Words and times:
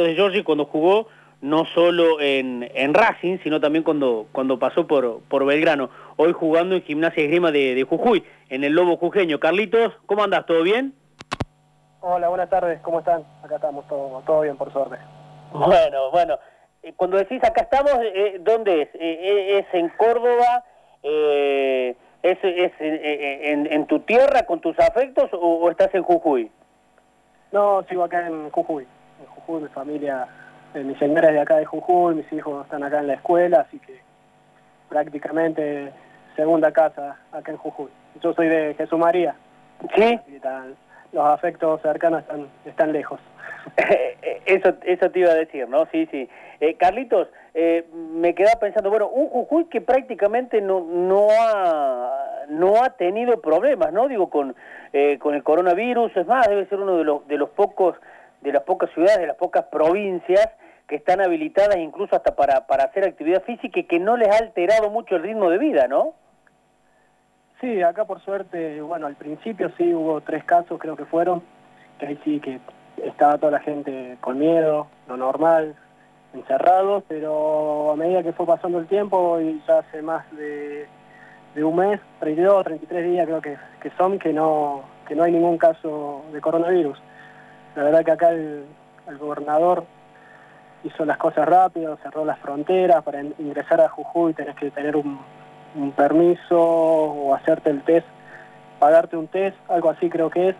de 0.00 0.14
Giorgi 0.14 0.44
cuando 0.44 0.64
jugó 0.66 1.08
no 1.40 1.64
solo 1.74 2.20
en, 2.20 2.70
en, 2.72 2.94
Racing, 2.94 3.38
sino 3.42 3.60
también 3.60 3.82
cuando, 3.82 4.28
cuando 4.30 4.56
pasó 4.56 4.86
por, 4.86 5.22
por 5.22 5.44
Belgrano. 5.44 5.90
Hoy 6.16 6.32
jugando 6.32 6.76
en 6.76 6.82
Gimnasia 6.82 7.24
Esgrima 7.24 7.50
de, 7.50 7.74
de 7.74 7.82
Jujuy, 7.82 8.24
en 8.48 8.62
el 8.62 8.74
Lobo 8.74 8.96
Jujeño. 8.96 9.40
Carlitos, 9.40 9.92
¿cómo 10.06 10.22
andas? 10.22 10.46
¿Todo 10.46 10.62
bien? 10.62 10.94
Hola, 12.00 12.28
buenas 12.28 12.48
tardes, 12.48 12.80
¿cómo 12.82 13.00
están? 13.00 13.24
Acá 13.42 13.56
estamos, 13.56 13.88
todo, 13.88 14.22
todo 14.24 14.42
bien, 14.42 14.56
por 14.56 14.72
suerte. 14.72 14.98
Bueno, 15.52 16.12
bueno. 16.12 16.38
Eh, 16.84 16.92
cuando 16.94 17.16
decís 17.16 17.42
acá 17.42 17.62
estamos, 17.62 17.98
eh, 18.00 18.36
¿dónde 18.38 18.82
es? 18.82 18.88
Eh, 18.94 19.58
¿Es 19.58 19.74
en 19.74 19.88
Córdoba? 19.96 20.62
Eh, 21.02 21.96
¿Es, 22.22 22.38
es 22.44 22.72
en, 22.78 23.66
en, 23.72 23.86
tu 23.88 23.98
tierra 23.98 24.44
con 24.46 24.60
tus 24.60 24.78
afectos 24.78 25.28
o, 25.32 25.38
o 25.38 25.70
estás 25.72 25.92
en 25.92 26.04
Jujuy? 26.04 26.52
No, 27.50 27.84
sigo 27.88 28.04
acá 28.04 28.28
en 28.28 28.48
Jujuy 28.50 28.86
en 28.86 28.97
Jujuy, 29.48 29.62
mi 29.62 29.68
familia, 29.68 30.28
eh, 30.74 30.84
mi 30.84 30.94
señora 30.96 31.28
es 31.28 31.34
de 31.34 31.40
acá 31.40 31.56
de 31.56 31.64
Jujuy, 31.64 32.16
mis 32.16 32.32
hijos 32.32 32.64
están 32.64 32.82
acá 32.82 33.00
en 33.00 33.06
la 33.06 33.14
escuela, 33.14 33.60
así 33.60 33.78
que 33.78 33.98
prácticamente 34.90 35.90
segunda 36.36 36.70
casa 36.70 37.16
acá 37.32 37.52
en 37.52 37.56
Jujuy. 37.56 37.88
Yo 38.22 38.34
soy 38.34 38.48
de 38.48 38.74
Jesús 38.74 38.98
María. 38.98 39.34
Sí. 39.96 40.20
los 41.12 41.26
afectos 41.26 41.80
cercanos 41.80 42.20
están, 42.20 42.46
están 42.66 42.92
lejos. 42.92 43.20
eso, 44.46 44.74
eso 44.82 45.10
te 45.10 45.18
iba 45.20 45.30
a 45.30 45.34
decir, 45.34 45.66
¿no? 45.68 45.86
Sí, 45.86 46.06
sí. 46.10 46.28
Eh, 46.60 46.74
Carlitos, 46.74 47.28
eh, 47.54 47.86
me 47.92 48.34
quedaba 48.34 48.60
pensando, 48.60 48.90
bueno, 48.90 49.08
un 49.08 49.28
Jujuy 49.28 49.64
que 49.66 49.80
prácticamente 49.80 50.60
no, 50.60 50.80
no, 50.80 51.28
ha, 51.30 52.44
no 52.48 52.82
ha 52.82 52.90
tenido 52.90 53.40
problemas, 53.40 53.94
¿no? 53.94 54.08
Digo, 54.08 54.28
con, 54.28 54.54
eh, 54.92 55.18
con 55.18 55.34
el 55.34 55.42
coronavirus, 55.42 56.14
es 56.18 56.26
más, 56.26 56.46
debe 56.48 56.66
ser 56.66 56.80
uno 56.80 56.98
de 56.98 57.04
los, 57.04 57.26
de 57.28 57.38
los 57.38 57.48
pocos 57.50 57.96
de 58.40 58.52
las 58.52 58.62
pocas 58.62 58.90
ciudades, 58.90 59.18
de 59.18 59.26
las 59.26 59.36
pocas 59.36 59.64
provincias 59.66 60.48
que 60.86 60.96
están 60.96 61.20
habilitadas 61.20 61.76
incluso 61.76 62.16
hasta 62.16 62.34
para, 62.34 62.66
para 62.66 62.84
hacer 62.84 63.04
actividad 63.04 63.42
física 63.42 63.80
y 63.80 63.84
que 63.84 63.98
no 63.98 64.16
les 64.16 64.28
ha 64.28 64.38
alterado 64.38 64.90
mucho 64.90 65.16
el 65.16 65.22
ritmo 65.22 65.50
de 65.50 65.58
vida, 65.58 65.86
¿no? 65.86 66.14
Sí, 67.60 67.82
acá 67.82 68.04
por 68.04 68.20
suerte, 68.20 68.80
bueno, 68.80 69.06
al 69.06 69.16
principio 69.16 69.70
sí 69.76 69.92
hubo 69.92 70.20
tres 70.20 70.44
casos, 70.44 70.78
creo 70.78 70.96
que 70.96 71.04
fueron, 71.04 71.42
que 71.98 72.06
ahí 72.06 72.20
sí 72.24 72.40
que 72.40 72.60
estaba 73.04 73.36
toda 73.36 73.52
la 73.52 73.60
gente 73.60 74.16
con 74.20 74.38
miedo, 74.38 74.86
lo 75.08 75.16
normal, 75.16 75.74
encerrados, 76.32 77.04
pero 77.08 77.92
a 77.92 77.96
medida 77.96 78.22
que 78.22 78.32
fue 78.32 78.46
pasando 78.46 78.78
el 78.78 78.86
tiempo 78.86 79.40
y 79.40 79.60
ya 79.66 79.78
hace 79.78 80.02
más 80.02 80.24
de, 80.36 80.86
de 81.54 81.64
un 81.64 81.76
mes, 81.76 82.00
32, 82.20 82.64
33 82.64 83.10
días 83.10 83.26
creo 83.26 83.40
que, 83.40 83.56
que 83.82 83.90
son, 83.98 84.18
que 84.18 84.32
no, 84.32 84.84
que 85.06 85.14
no 85.14 85.24
hay 85.24 85.32
ningún 85.32 85.58
caso 85.58 86.24
de 86.32 86.40
coronavirus. 86.40 86.98
La 87.76 87.84
verdad 87.84 88.04
que 88.04 88.10
acá 88.10 88.30
el, 88.30 88.64
gobernador 89.18 89.84
hizo 90.84 91.04
las 91.04 91.16
cosas 91.16 91.46
rápido, 91.46 91.96
cerró 92.02 92.24
las 92.24 92.38
fronteras, 92.38 93.02
para 93.02 93.22
ingresar 93.22 93.80
a 93.80 93.88
Jujuy 93.88 94.34
tenés 94.34 94.54
que 94.56 94.70
tener 94.70 94.96
un, 94.96 95.18
permiso 95.96 96.60
o 96.60 97.34
hacerte 97.34 97.70
el 97.70 97.82
test, 97.82 98.06
pagarte 98.78 99.16
un 99.16 99.28
test, 99.28 99.56
algo 99.68 99.90
así 99.90 100.10
creo 100.10 100.28
que 100.28 100.50
es, 100.50 100.56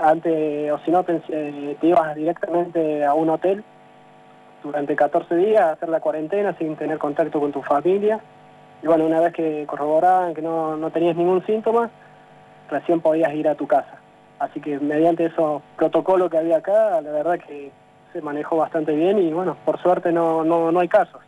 antes, 0.00 0.70
o 0.70 0.78
si 0.78 0.90
no 0.90 1.02
te, 1.02 1.20
eh, 1.28 1.76
ibas 1.82 2.14
directamente 2.14 3.04
a 3.04 3.14
un 3.14 3.30
hotel 3.30 3.64
durante 4.62 4.96
14 4.96 5.36
días 5.36 5.60
a 5.62 5.72
hacer 5.72 5.88
la 5.88 6.00
cuarentena 6.00 6.56
sin 6.58 6.76
tener 6.76 6.98
contacto 6.98 7.40
con 7.40 7.52
tu 7.52 7.62
familia. 7.62 8.20
Y 8.82 8.86
bueno, 8.86 9.06
una 9.06 9.20
vez 9.20 9.32
que 9.32 9.64
corroboraban 9.66 10.34
que 10.34 10.42
no, 10.42 10.76
no 10.76 10.90
tenías 10.90 11.16
ningún 11.16 11.44
síntoma, 11.46 11.90
recién 12.70 13.00
podías 13.00 13.32
ir 13.34 13.48
a 13.48 13.54
tu 13.54 13.66
casa. 13.66 13.98
Así 14.44 14.60
que 14.60 14.78
mediante 14.78 15.24
esos 15.26 15.62
protocolos 15.76 16.30
que 16.30 16.38
había 16.38 16.58
acá, 16.58 17.00
la 17.00 17.10
verdad 17.10 17.38
que 17.38 17.70
se 18.12 18.20
manejó 18.20 18.58
bastante 18.58 18.92
bien 18.92 19.18
y 19.18 19.32
bueno, 19.32 19.56
por 19.64 19.80
suerte 19.80 20.12
no, 20.12 20.44
no, 20.44 20.70
no 20.70 20.80
hay 20.80 20.88
casos. 20.88 21.20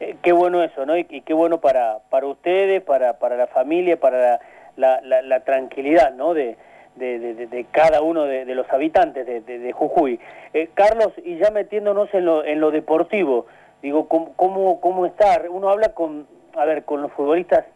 Eh, 0.00 0.16
qué 0.22 0.32
bueno 0.32 0.62
eso, 0.62 0.86
¿no? 0.86 0.96
Y, 0.96 1.04
qué 1.04 1.34
bueno 1.34 1.58
para, 1.58 1.98
para 2.08 2.26
ustedes, 2.26 2.82
para, 2.82 3.18
para 3.18 3.36
la 3.36 3.46
familia, 3.48 4.00
para 4.00 4.40
la, 4.76 5.00
la, 5.02 5.22
la, 5.22 5.40
tranquilidad, 5.40 6.14
¿no? 6.14 6.32
De, 6.32 6.56
de, 6.96 7.18
de, 7.18 7.66
cada 7.70 8.00
uno 8.00 8.24
de, 8.24 8.44
los 8.54 8.68
habitantes 8.72 9.26
de, 9.26 9.72
Jujuy. 9.72 10.18
Eh, 10.54 10.70
Carlos, 10.72 11.12
y 11.24 11.36
ya 11.36 11.50
metiéndonos 11.50 12.12
en 12.14 12.24
lo, 12.24 12.44
en 12.44 12.60
lo 12.60 12.70
deportivo, 12.70 13.46
digo, 13.82 14.08
¿cómo, 14.08 14.32
cómo, 14.34 14.80
cómo 14.80 15.04
estar? 15.04 15.48
Uno 15.50 15.68
habla 15.68 15.90
con, 15.90 16.26
a 16.56 16.64
ver, 16.64 16.84
con 16.84 17.02
los 17.02 17.12
futbolistas 17.12 17.66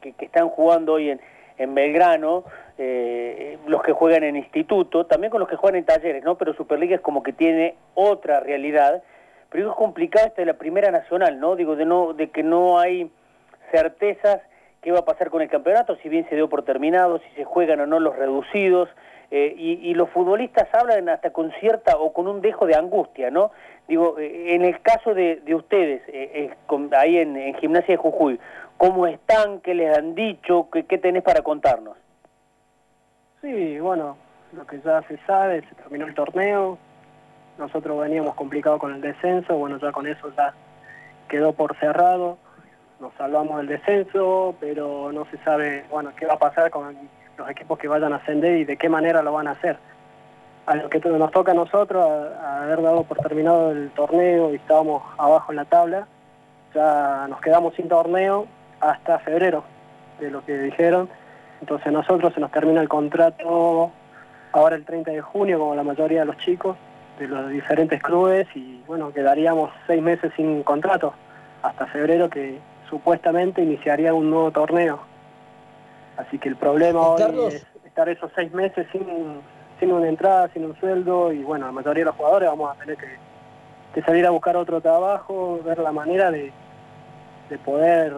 que, 0.00 0.12
que 0.12 0.26
están 0.26 0.48
jugando 0.50 0.94
hoy 0.94 1.10
en, 1.10 1.20
en 1.58 1.74
Belgrano, 1.74 2.44
eh, 2.80 3.58
los 3.66 3.82
que 3.82 3.92
juegan 3.92 4.22
en 4.22 4.36
instituto, 4.36 5.04
también 5.06 5.30
con 5.32 5.40
los 5.40 5.48
que 5.48 5.56
juegan 5.56 5.80
en 5.80 5.84
talleres, 5.84 6.22
¿no? 6.22 6.38
Pero 6.38 6.54
Superliga 6.54 6.94
es 6.94 7.00
como 7.00 7.24
que 7.24 7.32
tiene 7.32 7.74
otra 7.94 8.38
realidad, 8.38 9.02
pero 9.50 9.70
es 9.70 9.76
complicado 9.76 10.28
esta 10.28 10.42
de 10.42 10.46
la 10.46 10.58
primera 10.58 10.92
nacional, 10.92 11.40
¿no? 11.40 11.56
Digo, 11.56 11.74
de, 11.74 11.84
no, 11.84 12.12
de 12.12 12.30
que 12.30 12.44
no 12.44 12.78
hay 12.78 13.10
certezas 13.72 14.40
qué 14.80 14.92
va 14.92 15.00
a 15.00 15.04
pasar 15.04 15.28
con 15.28 15.42
el 15.42 15.50
campeonato, 15.50 15.96
si 15.96 16.08
bien 16.08 16.28
se 16.28 16.36
dio 16.36 16.48
por 16.48 16.62
terminado, 16.62 17.18
si 17.18 17.28
se 17.34 17.44
juegan 17.44 17.80
o 17.80 17.86
no 17.86 17.98
los 17.98 18.14
reducidos, 18.14 18.88
eh, 19.30 19.54
y, 19.58 19.92
los 19.92 20.08
futbolistas 20.10 20.68
hablan 20.72 21.10
hasta 21.10 21.30
con 21.30 21.52
cierta 21.60 21.98
o 21.98 22.14
con 22.14 22.28
un 22.28 22.40
dejo 22.40 22.64
de 22.64 22.76
angustia, 22.76 23.30
¿no? 23.30 23.50
Digo, 23.86 24.18
eh, 24.18 24.54
en 24.54 24.64
el 24.64 24.80
caso 24.80 25.12
de, 25.12 25.42
ustedes, 25.54 26.00
ahí 26.96 27.18
en, 27.18 27.36
en, 27.36 27.54
Gimnasia 27.56 27.94
de 27.94 27.96
Jujuy, 27.98 28.40
¿cómo 28.78 29.06
están? 29.06 29.60
¿Qué 29.60 29.74
les 29.74 29.98
han 29.98 30.14
dicho? 30.14 30.68
¿Qué, 30.72 30.84
qué 30.84 30.96
tenés 30.96 31.24
para 31.24 31.42
contarnos? 31.42 31.96
Sí, 33.40 33.78
bueno, 33.78 34.16
lo 34.52 34.66
que 34.66 34.80
ya 34.80 35.00
se 35.02 35.16
sabe, 35.18 35.62
se 35.62 35.74
terminó 35.76 36.06
el 36.06 36.14
torneo, 36.14 36.76
nosotros 37.56 38.00
veníamos 38.00 38.34
complicados 38.34 38.80
con 38.80 38.92
el 38.92 39.00
descenso, 39.00 39.56
bueno, 39.56 39.78
ya 39.78 39.92
con 39.92 40.06
eso 40.08 40.32
ya 40.36 40.54
quedó 41.28 41.52
por 41.52 41.76
cerrado, 41.76 42.38
nos 42.98 43.12
salvamos 43.14 43.58
del 43.58 43.68
descenso, 43.68 44.56
pero 44.58 45.12
no 45.12 45.24
se 45.26 45.38
sabe, 45.38 45.84
bueno, 45.88 46.10
qué 46.16 46.26
va 46.26 46.34
a 46.34 46.38
pasar 46.38 46.70
con 46.70 46.96
los 47.36 47.50
equipos 47.50 47.78
que 47.78 47.86
vayan 47.86 48.12
a 48.12 48.16
ascender 48.16 48.58
y 48.58 48.64
de 48.64 48.76
qué 48.76 48.88
manera 48.88 49.22
lo 49.22 49.32
van 49.32 49.46
a 49.46 49.52
hacer. 49.52 49.78
A 50.66 50.74
lo 50.74 50.90
que 50.90 50.98
nos 50.98 51.30
toca 51.30 51.52
a 51.52 51.54
nosotros, 51.54 52.04
haber 52.42 52.82
dado 52.82 53.04
por 53.04 53.18
terminado 53.18 53.70
el 53.70 53.90
torneo 53.90 54.52
y 54.52 54.56
estábamos 54.56 55.02
abajo 55.16 55.52
en 55.52 55.56
la 55.56 55.64
tabla, 55.64 56.08
ya 56.74 57.26
nos 57.28 57.40
quedamos 57.40 57.74
sin 57.74 57.88
torneo 57.88 58.46
hasta 58.80 59.20
febrero, 59.20 59.62
de 60.18 60.30
lo 60.30 60.44
que 60.44 60.58
dijeron, 60.58 61.08
entonces 61.60 61.86
a 61.86 61.90
nosotros 61.90 62.32
se 62.34 62.40
nos 62.40 62.50
termina 62.50 62.80
el 62.80 62.88
contrato 62.88 63.90
ahora 64.52 64.76
el 64.76 64.84
30 64.84 65.10
de 65.10 65.20
junio, 65.20 65.58
como 65.58 65.74
la 65.74 65.82
mayoría 65.82 66.20
de 66.20 66.26
los 66.26 66.36
chicos 66.38 66.76
de 67.18 67.26
los 67.26 67.50
diferentes 67.50 68.00
clubes, 68.00 68.46
y 68.54 68.82
bueno, 68.86 69.12
quedaríamos 69.12 69.70
seis 69.86 70.00
meses 70.00 70.32
sin 70.36 70.62
contrato, 70.62 71.14
hasta 71.62 71.86
febrero 71.86 72.30
que 72.30 72.60
supuestamente 72.88 73.62
iniciaría 73.62 74.14
un 74.14 74.30
nuevo 74.30 74.50
torneo. 74.52 75.00
Así 76.16 76.38
que 76.38 76.48
el 76.48 76.56
problema 76.56 77.00
hoy 77.00 77.22
es 77.48 77.66
estar 77.84 78.08
esos 78.08 78.30
seis 78.36 78.52
meses 78.52 78.86
sin, 78.92 79.04
sin 79.80 79.92
una 79.92 80.08
entrada, 80.08 80.48
sin 80.52 80.64
un 80.64 80.78
sueldo, 80.78 81.32
y 81.32 81.42
bueno, 81.42 81.66
la 81.66 81.72
mayoría 81.72 82.02
de 82.02 82.06
los 82.06 82.16
jugadores 82.16 82.48
vamos 82.48 82.70
a 82.70 82.78
tener 82.78 82.96
que, 82.96 83.16
que 83.94 84.02
salir 84.02 84.24
a 84.24 84.30
buscar 84.30 84.56
otro 84.56 84.80
trabajo, 84.80 85.60
ver 85.64 85.78
la 85.78 85.92
manera 85.92 86.30
de, 86.30 86.52
de 87.50 87.58
poder 87.58 88.14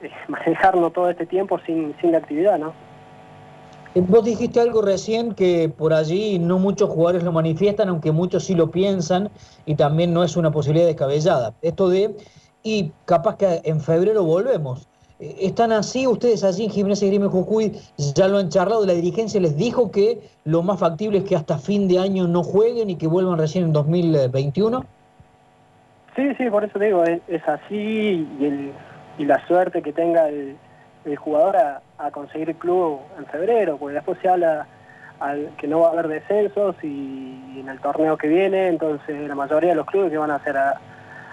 manejarlo 0.28 0.90
todo 0.90 1.10
este 1.10 1.26
tiempo 1.26 1.58
sin, 1.66 1.94
sin 2.00 2.12
la 2.12 2.18
actividad, 2.18 2.58
¿no? 2.58 2.72
Eh, 3.94 4.02
vos 4.06 4.24
dijiste 4.24 4.60
algo 4.60 4.82
recién 4.82 5.34
que 5.34 5.70
por 5.70 5.94
allí 5.94 6.38
no 6.38 6.58
muchos 6.58 6.90
jugadores 6.90 7.22
lo 7.22 7.32
manifiestan, 7.32 7.88
aunque 7.88 8.12
muchos 8.12 8.44
sí 8.44 8.54
lo 8.54 8.70
piensan, 8.70 9.30
y 9.64 9.74
también 9.74 10.12
no 10.12 10.22
es 10.22 10.36
una 10.36 10.50
posibilidad 10.50 10.86
descabellada. 10.86 11.54
Esto 11.62 11.88
de, 11.88 12.14
y 12.62 12.92
capaz 13.06 13.36
que 13.36 13.62
en 13.64 13.80
febrero 13.80 14.22
volvemos. 14.22 14.86
Eh, 15.18 15.36
¿Están 15.40 15.72
así 15.72 16.06
ustedes 16.06 16.44
allí 16.44 16.64
en 16.64 16.70
Gimnasia 16.70 17.08
Grime 17.08 17.28
Jujuy? 17.28 17.72
¿Ya 18.14 18.28
lo 18.28 18.36
han 18.36 18.50
charlado? 18.50 18.84
¿La 18.84 18.92
dirigencia 18.92 19.40
les 19.40 19.56
dijo 19.56 19.90
que 19.90 20.20
lo 20.44 20.62
más 20.62 20.78
factible 20.78 21.18
es 21.18 21.24
que 21.24 21.36
hasta 21.36 21.56
fin 21.56 21.88
de 21.88 21.98
año 21.98 22.28
no 22.28 22.42
jueguen 22.42 22.90
y 22.90 22.96
que 22.96 23.06
vuelvan 23.06 23.38
recién 23.38 23.64
en 23.64 23.72
2021? 23.72 24.84
Sí, 26.16 26.34
sí, 26.36 26.50
por 26.50 26.64
eso 26.64 26.78
digo, 26.78 27.02
es, 27.04 27.20
es 27.28 27.46
así 27.46 28.28
y 28.40 28.44
el, 28.44 28.72
y 29.18 29.24
la 29.24 29.44
suerte 29.46 29.82
que 29.82 29.92
tenga 29.92 30.28
el, 30.28 30.56
jugador 31.16 31.56
a, 31.56 32.10
conseguir 32.10 32.50
el 32.50 32.56
club 32.56 33.00
en 33.18 33.26
febrero, 33.26 33.76
porque 33.78 33.94
después 33.94 34.18
se 34.20 34.28
habla 34.28 34.66
al, 35.20 35.50
que 35.56 35.68
no 35.68 35.80
va 35.80 35.88
a 35.88 35.92
haber 35.92 36.08
descensos 36.08 36.76
y, 36.82 37.60
en 37.60 37.68
el 37.68 37.80
torneo 37.80 38.16
que 38.16 38.28
viene, 38.28 38.68
entonces 38.68 39.28
la 39.28 39.34
mayoría 39.34 39.70
de 39.70 39.76
los 39.76 39.86
clubes 39.86 40.10
que 40.10 40.18
van 40.18 40.30
a 40.30 40.36
hacer 40.36 40.56
a, 40.56 40.80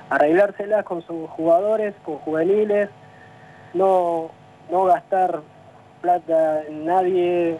arreglárselas 0.09 0.85
con 0.85 1.01
sus 1.01 1.29
jugadores, 1.31 1.95
con 2.05 2.17
juveniles, 2.19 2.89
no, 3.73 4.29
no 4.71 4.85
gastar 4.85 5.41
plata 6.01 6.63
en 6.67 6.85
nadie, 6.85 7.57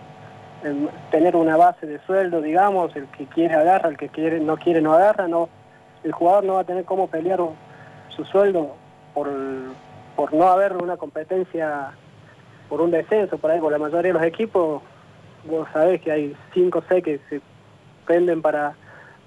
tener 1.11 1.35
una 1.35 1.57
base 1.57 1.87
de 1.87 1.99
sueldo, 2.05 2.41
digamos, 2.41 2.95
el 2.95 3.07
que 3.07 3.25
quiere 3.25 3.55
agarra, 3.55 3.89
el 3.89 3.97
que 3.97 4.09
quiere 4.09 4.39
no 4.39 4.57
quiere 4.57 4.81
no 4.81 4.93
agarra, 4.93 5.27
no, 5.27 5.49
el 6.03 6.11
jugador 6.11 6.43
no 6.43 6.53
va 6.53 6.61
a 6.61 6.65
tener 6.65 6.85
cómo 6.85 7.07
pelear 7.07 7.39
su 8.09 8.25
sueldo 8.25 8.75
por, 9.13 9.29
por 10.15 10.33
no 10.33 10.48
haber 10.48 10.74
una 10.77 10.98
competencia 10.98 11.92
por 12.69 12.81
un 12.81 12.92
descenso, 12.92 13.38
por 13.38 13.51
ahí, 13.51 13.60
por 13.60 13.71
la 13.71 13.77
mayoría 13.77 14.13
de 14.13 14.19
los 14.19 14.24
equipos, 14.24 14.81
vos 15.45 15.68
sabés 15.74 16.01
que 16.01 16.12
hay 16.12 16.36
cinco 16.54 16.80
o 16.80 16.83
seis 16.88 17.04
que 17.04 17.19
se 17.30 17.42
penden 18.07 18.42
para, 18.42 18.75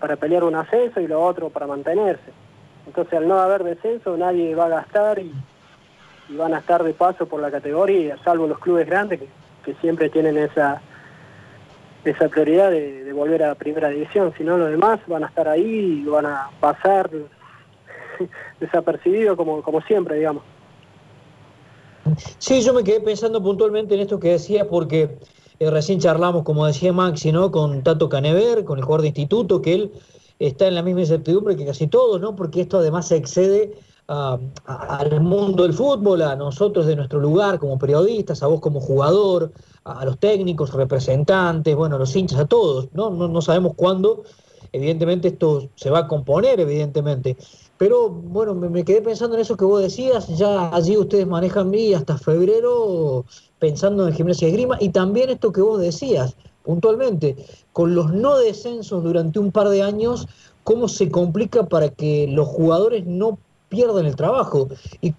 para 0.00 0.16
pelear 0.16 0.44
un 0.44 0.54
ascenso 0.54 1.00
y 1.00 1.06
lo 1.06 1.22
otro 1.22 1.50
para 1.50 1.66
mantenerse. 1.66 2.32
Entonces 2.86 3.14
al 3.14 3.28
no 3.28 3.38
haber 3.38 3.64
descenso 3.64 4.16
nadie 4.16 4.54
va 4.54 4.66
a 4.66 4.70
gastar 4.70 5.18
y, 5.18 5.32
van 6.30 6.54
a 6.54 6.58
estar 6.58 6.82
de 6.82 6.92
paso 6.92 7.26
por 7.26 7.40
la 7.40 7.52
categoría, 7.52 8.16
salvo 8.24 8.48
los 8.48 8.58
clubes 8.58 8.88
grandes 8.88 9.20
que, 9.64 9.74
siempre 9.80 10.08
tienen 10.10 10.36
esa 10.36 10.80
esa 12.04 12.28
prioridad 12.28 12.70
de, 12.70 13.12
volver 13.12 13.42
a 13.42 13.54
primera 13.56 13.88
división, 13.88 14.32
si 14.36 14.44
no 14.44 14.58
los 14.58 14.70
demás 14.70 15.00
van 15.06 15.24
a 15.24 15.26
estar 15.26 15.48
ahí 15.48 16.02
y 16.04 16.08
van 16.08 16.26
a 16.26 16.50
pasar 16.60 17.10
desapercibidos 18.60 19.36
como, 19.36 19.62
como 19.62 19.80
siempre, 19.82 20.16
digamos. 20.16 20.42
Sí, 22.38 22.62
yo 22.62 22.72
me 22.72 22.84
quedé 22.84 23.00
pensando 23.00 23.42
puntualmente 23.42 23.94
en 23.94 24.00
esto 24.00 24.18
que 24.18 24.30
decía 24.30 24.68
porque 24.68 25.18
eh, 25.58 25.70
recién 25.70 25.98
charlamos, 25.98 26.42
como 26.44 26.66
decía 26.66 26.92
Maxi, 26.92 27.32
¿no? 27.32 27.50
con 27.50 27.82
Tato 27.82 28.08
Canever, 28.08 28.64
con 28.64 28.78
el 28.78 28.84
jugador 28.84 29.02
de 29.02 29.08
instituto, 29.08 29.62
que 29.62 29.74
él 29.74 29.92
está 30.38 30.68
en 30.68 30.74
la 30.74 30.82
misma 30.82 31.00
incertidumbre 31.00 31.56
que 31.56 31.64
casi 31.64 31.86
todos, 31.86 32.20
¿no? 32.20 32.36
porque 32.36 32.60
esto 32.60 32.78
además 32.78 33.08
se 33.08 33.16
excede 33.16 33.72
al 34.08 35.20
mundo 35.20 35.64
del 35.64 35.72
fútbol, 35.72 36.22
a 36.22 36.36
nosotros 36.36 36.86
de 36.86 36.94
nuestro 36.94 37.18
lugar 37.18 37.58
como 37.58 37.78
periodistas, 37.78 38.42
a 38.42 38.46
vos 38.46 38.60
como 38.60 38.80
jugador, 38.80 39.52
a, 39.84 40.04
los 40.04 40.18
técnicos, 40.18 40.72
representantes, 40.72 41.74
bueno, 41.74 41.96
a 41.96 41.98
los 41.98 42.14
hinchas, 42.14 42.38
a 42.38 42.46
todos. 42.46 42.88
¿no? 42.92 43.10
No, 43.10 43.26
no 43.26 43.42
sabemos 43.42 43.72
cuándo, 43.74 44.22
evidentemente 44.72 45.28
esto 45.28 45.68
se 45.74 45.90
va 45.90 46.00
a 46.00 46.06
componer, 46.06 46.60
evidentemente. 46.60 47.36
Pero 47.78 48.08
bueno, 48.08 48.54
me, 48.54 48.84
quedé 48.84 49.02
pensando 49.02 49.36
en 49.36 49.42
eso 49.42 49.56
que 49.56 49.64
vos 49.64 49.82
decías, 49.82 50.28
ya 50.38 50.74
allí 50.74 50.96
ustedes 50.96 51.26
manejan 51.26 51.70
mí 51.70 51.92
hasta 51.92 52.16
febrero 52.16 53.24
pensando 53.58 54.06
en 54.06 54.14
gimnasia 54.14 54.48
y 54.48 54.52
grima, 54.52 54.76
y 54.80 54.90
también 54.90 55.30
esto 55.30 55.52
que 55.52 55.60
vos 55.60 55.80
decías 55.80 56.36
puntualmente, 56.62 57.36
con 57.72 57.94
los 57.94 58.12
no 58.12 58.36
descensos 58.36 59.04
durante 59.04 59.38
un 59.38 59.52
par 59.52 59.68
de 59.68 59.82
años, 59.82 60.26
cómo 60.64 60.88
se 60.88 61.08
complica 61.08 61.68
para 61.68 61.90
que 61.90 62.26
los 62.26 62.48
jugadores 62.48 63.06
no 63.06 63.38
pierdan 63.68 64.04
el 64.04 64.16
trabajo 64.16 64.68
y, 65.00 65.14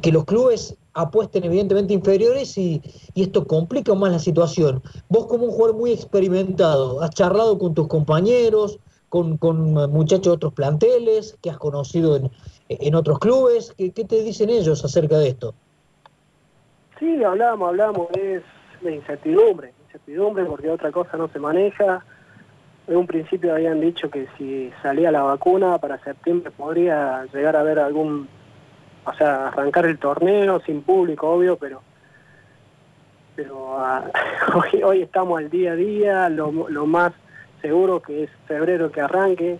que 0.00 0.12
los 0.12 0.24
clubes 0.24 0.76
apuesten 0.94 1.44
evidentemente 1.44 1.92
inferiores 1.92 2.56
y, 2.56 2.80
y, 3.12 3.22
esto 3.22 3.46
complica 3.46 3.94
más 3.94 4.12
la 4.12 4.18
situación. 4.18 4.82
Vos 5.08 5.26
como 5.26 5.44
un 5.44 5.50
jugador 5.50 5.76
muy 5.76 5.90
experimentado, 5.90 7.02
has 7.02 7.10
charlado 7.10 7.58
con 7.58 7.74
tus 7.74 7.88
compañeros, 7.88 8.78
con, 9.08 9.38
muchachos 9.90 10.24
de 10.24 10.30
otros 10.30 10.52
planteles 10.52 11.36
que 11.42 11.50
has 11.50 11.58
conocido 11.58 12.16
en, 12.68 12.94
otros 12.94 13.18
clubes. 13.18 13.74
¿Qué, 13.76 13.90
te 13.90 14.22
dicen 14.22 14.50
ellos 14.50 14.84
acerca 14.84 15.18
de 15.18 15.28
esto? 15.28 15.54
Sí, 16.98 17.22
hablamos, 17.22 17.68
hablamos, 17.68 18.08
es 18.16 18.42
de 18.82 18.94
incertidumbre, 18.94 19.72
incertidumbre 19.86 20.44
porque 20.44 20.70
otra 20.70 20.92
cosa 20.92 21.16
no 21.16 21.28
se 21.28 21.38
maneja. 21.38 22.04
En 22.86 22.96
un 22.96 23.06
principio 23.06 23.52
habían 23.52 23.80
dicho 23.80 24.10
que 24.10 24.26
si 24.36 24.72
salía 24.82 25.10
la 25.10 25.22
vacuna 25.22 25.78
para 25.78 26.02
septiembre 26.02 26.50
podría 26.50 27.26
llegar 27.32 27.56
a 27.56 27.60
haber 27.60 27.78
algún, 27.78 28.28
o 29.04 29.12
sea, 29.14 29.48
arrancar 29.48 29.86
el 29.86 29.98
torneo 29.98 30.60
sin 30.60 30.82
público, 30.82 31.28
obvio, 31.28 31.56
pero 31.56 31.82
pero 33.36 33.78
ah, 33.78 34.10
hoy, 34.54 34.82
hoy 34.82 35.02
estamos 35.02 35.38
al 35.38 35.48
día 35.48 35.72
a 35.72 35.76
día, 35.76 36.28
lo, 36.28 36.68
lo 36.68 36.86
más 36.86 37.12
seguro 37.60 38.00
que 38.00 38.24
es 38.24 38.30
febrero 38.46 38.90
que 38.90 39.00
arranque. 39.00 39.58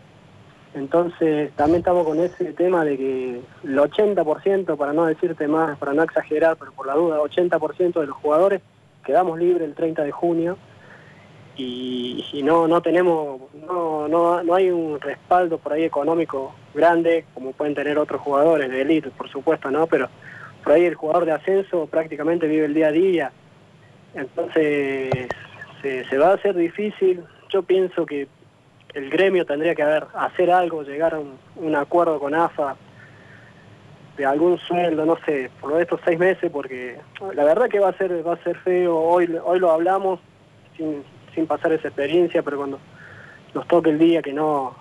Entonces 0.75 1.51
también 1.53 1.79
estamos 1.79 2.07
con 2.07 2.21
ese 2.21 2.53
tema 2.53 2.85
de 2.85 2.97
que 2.97 3.41
el 3.65 3.79
80%, 3.79 4.77
para 4.77 4.93
no 4.93 5.07
decirte 5.07 5.49
más, 5.49 5.79
para 5.79 5.93
no 5.95 6.03
exagerar, 6.03 6.57
pero 6.59 6.73
por 6.73 6.87
la 6.87 6.95
duda, 6.95 7.21
80% 7.21 8.01
de 8.01 8.07
los 8.07 8.17
jugadores 8.17 8.61
quedamos 9.05 9.39
libres 9.39 9.63
el 9.63 9.75
30 9.75 10.05
de 10.05 10.13
junio 10.13 10.59
y, 11.57 12.41
no 12.45 12.69
no 12.69 12.81
tenemos, 12.83 13.41
no, 13.67 14.07
no, 14.07 14.43
no 14.43 14.55
hay 14.55 14.71
un 14.71 15.01
respaldo 15.01 15.59
por 15.59 15.73
ahí 15.73 15.83
económico 15.83 16.55
grande 16.73 17.25
como 17.35 17.53
pueden 17.53 17.75
tener 17.75 17.99
otros 17.99 18.21
jugadores 18.21 18.71
de 18.71 18.83
élite, 18.83 19.11
por 19.11 19.29
supuesto, 19.29 19.71
¿no? 19.71 19.87
Pero 19.87 20.09
por 20.63 20.75
ahí 20.75 20.85
el 20.85 20.95
jugador 20.95 21.25
de 21.25 21.33
ascenso 21.33 21.87
prácticamente 21.87 22.47
vive 22.47 22.67
el 22.67 22.75
día 22.75 22.89
a 22.89 22.93
día. 22.93 23.33
Entonces 24.15 25.29
se, 25.83 26.05
se 26.05 26.19
va 26.19 26.29
a 26.29 26.35
hacer 26.35 26.55
difícil, 26.55 27.25
yo 27.49 27.63
pienso 27.63 28.07
que 28.07 28.29
el 28.95 29.11
gremio 29.11 29.45
tendría 29.45 29.75
que 29.75 29.83
haber, 29.83 30.07
hacer 30.15 30.51
algo, 30.51 30.83
llegar 30.83 31.15
a 31.15 31.21
un, 31.21 31.77
acuerdo 31.77 32.19
con 32.19 32.35
AFA 32.35 32.77
de 34.17 34.27
algún 34.27 34.59
sueldo, 34.59 35.05
no 35.05 35.17
sé, 35.25 35.51
por 35.61 35.81
estos 35.81 36.01
seis 36.05 36.19
meses, 36.19 36.51
porque 36.51 36.99
la 37.35 37.45
verdad 37.45 37.69
que 37.69 37.79
va 37.79 37.91
a 37.91 37.97
ser, 37.97 38.27
va 38.27 38.35
a 38.35 38.43
ser 38.43 38.57
feo, 38.59 38.99
hoy, 38.99 39.39
hoy 39.45 39.61
lo 39.61 39.71
hablamos 39.71 40.21
sin, 40.77 41.05
sin 41.35 41.47
pasar 41.47 41.73
esa 41.73 41.89
experiencia, 41.89 42.43
pero 42.43 42.57
cuando 42.57 42.81
nos 43.55 43.67
toque 43.69 43.91
el 43.91 43.99
día 43.99 44.23
que 44.23 44.33
no, 44.35 44.77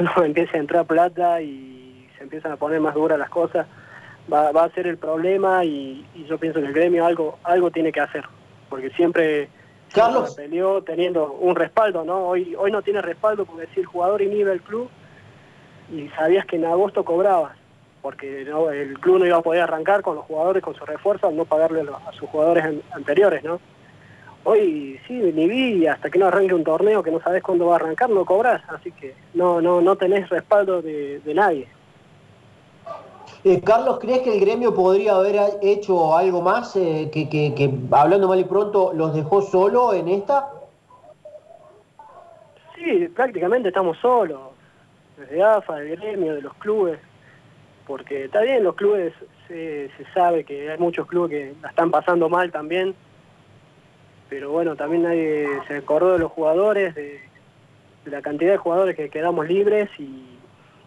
no, 0.00 0.24
empiece 0.24 0.56
a 0.56 0.60
entrar 0.60 0.86
plata 0.86 1.40
y 1.40 2.08
se 2.16 2.24
empiezan 2.24 2.52
a 2.52 2.56
poner 2.56 2.80
más 2.80 2.94
duras 2.94 3.18
las 3.18 3.30
cosas, 3.30 3.66
va, 4.32 4.50
va 4.50 4.64
a 4.64 4.70
ser 4.70 4.86
el 4.86 4.98
problema 4.98 5.64
y, 5.64 6.04
y 6.14 6.24
yo 6.24 6.38
pienso 6.38 6.60
que 6.60 6.66
el 6.66 6.72
gremio 6.72 7.06
algo, 7.06 7.38
algo 7.44 7.70
tiene 7.70 7.92
que 7.92 8.00
hacer, 8.00 8.24
porque 8.68 8.90
siempre 8.90 9.48
Carlos. 9.92 10.36
teniendo 10.84 11.32
un 11.32 11.56
respaldo, 11.56 12.04
¿no? 12.04 12.28
Hoy, 12.28 12.54
hoy 12.56 12.70
no 12.70 12.82
tiene 12.82 13.02
respaldo 13.02 13.44
porque 13.44 13.66
decir 13.66 13.84
jugador 13.84 14.22
inhibe 14.22 14.52
el 14.52 14.62
club 14.62 14.88
y 15.92 16.08
sabías 16.10 16.46
que 16.46 16.56
en 16.56 16.64
agosto 16.64 17.04
cobrabas, 17.04 17.56
porque 18.02 18.42
el 18.42 18.98
club 19.00 19.18
no 19.18 19.26
iba 19.26 19.38
a 19.38 19.42
poder 19.42 19.62
arrancar 19.62 20.02
con 20.02 20.16
los 20.16 20.24
jugadores, 20.24 20.62
con 20.62 20.74
su 20.74 20.84
refuerzo, 20.84 21.28
al 21.28 21.36
no 21.36 21.44
pagarle 21.44 21.80
a 21.80 22.12
sus 22.12 22.28
jugadores 22.28 22.64
anteriores, 22.92 23.42
¿no? 23.42 23.60
Hoy 24.44 24.98
sí, 25.06 25.14
ni 25.14 25.46
vi 25.48 25.86
hasta 25.86 26.08
que 26.08 26.18
no 26.18 26.26
arranque 26.26 26.54
un 26.54 26.64
torneo 26.64 27.02
que 27.02 27.10
no 27.10 27.20
sabes 27.20 27.42
cuándo 27.42 27.66
va 27.66 27.74
a 27.74 27.76
arrancar, 27.76 28.08
no 28.08 28.24
cobras, 28.24 28.62
así 28.68 28.90
que 28.92 29.14
no, 29.34 29.60
no, 29.60 29.82
no 29.82 29.96
tenés 29.96 30.28
respaldo 30.30 30.80
de 30.80 31.20
nadie. 31.34 31.68
Eh, 33.42 33.62
Carlos, 33.62 33.98
¿crees 34.00 34.20
que 34.20 34.34
el 34.34 34.40
gremio 34.40 34.74
podría 34.74 35.14
haber 35.14 35.36
hecho 35.62 36.14
algo 36.14 36.42
más 36.42 36.76
eh, 36.76 37.08
que, 37.10 37.70
hablando 37.90 38.28
mal 38.28 38.38
y 38.38 38.44
pronto, 38.44 38.92
los 38.92 39.14
dejó 39.14 39.40
solo 39.40 39.94
en 39.94 40.08
esta? 40.08 40.50
Sí, 42.74 43.08
prácticamente 43.08 43.68
estamos 43.68 43.96
solos, 43.98 44.40
desde 45.16 45.42
AFA, 45.42 45.76
del 45.76 45.98
gremio, 45.98 46.34
de 46.34 46.42
los 46.42 46.52
clubes, 46.54 46.98
porque 47.86 48.26
está 48.26 48.42
bien, 48.42 48.62
los 48.62 48.74
clubes 48.74 49.14
se, 49.48 49.90
sabe 50.12 50.44
que 50.44 50.70
hay 50.70 50.78
muchos 50.78 51.06
clubes 51.06 51.30
que 51.30 51.54
la 51.62 51.70
están 51.70 51.90
pasando 51.90 52.28
mal 52.28 52.52
también, 52.52 52.94
pero 54.28 54.50
bueno, 54.50 54.76
también 54.76 55.04
nadie 55.04 55.48
se 55.66 55.78
acordó 55.78 56.12
de 56.12 56.18
los 56.18 56.32
jugadores, 56.32 56.94
de 56.94 57.20
la 58.04 58.20
cantidad 58.20 58.52
de 58.52 58.58
jugadores 58.58 58.96
que 58.96 59.08
quedamos 59.08 59.48
libres 59.48 59.88
y 59.98 60.39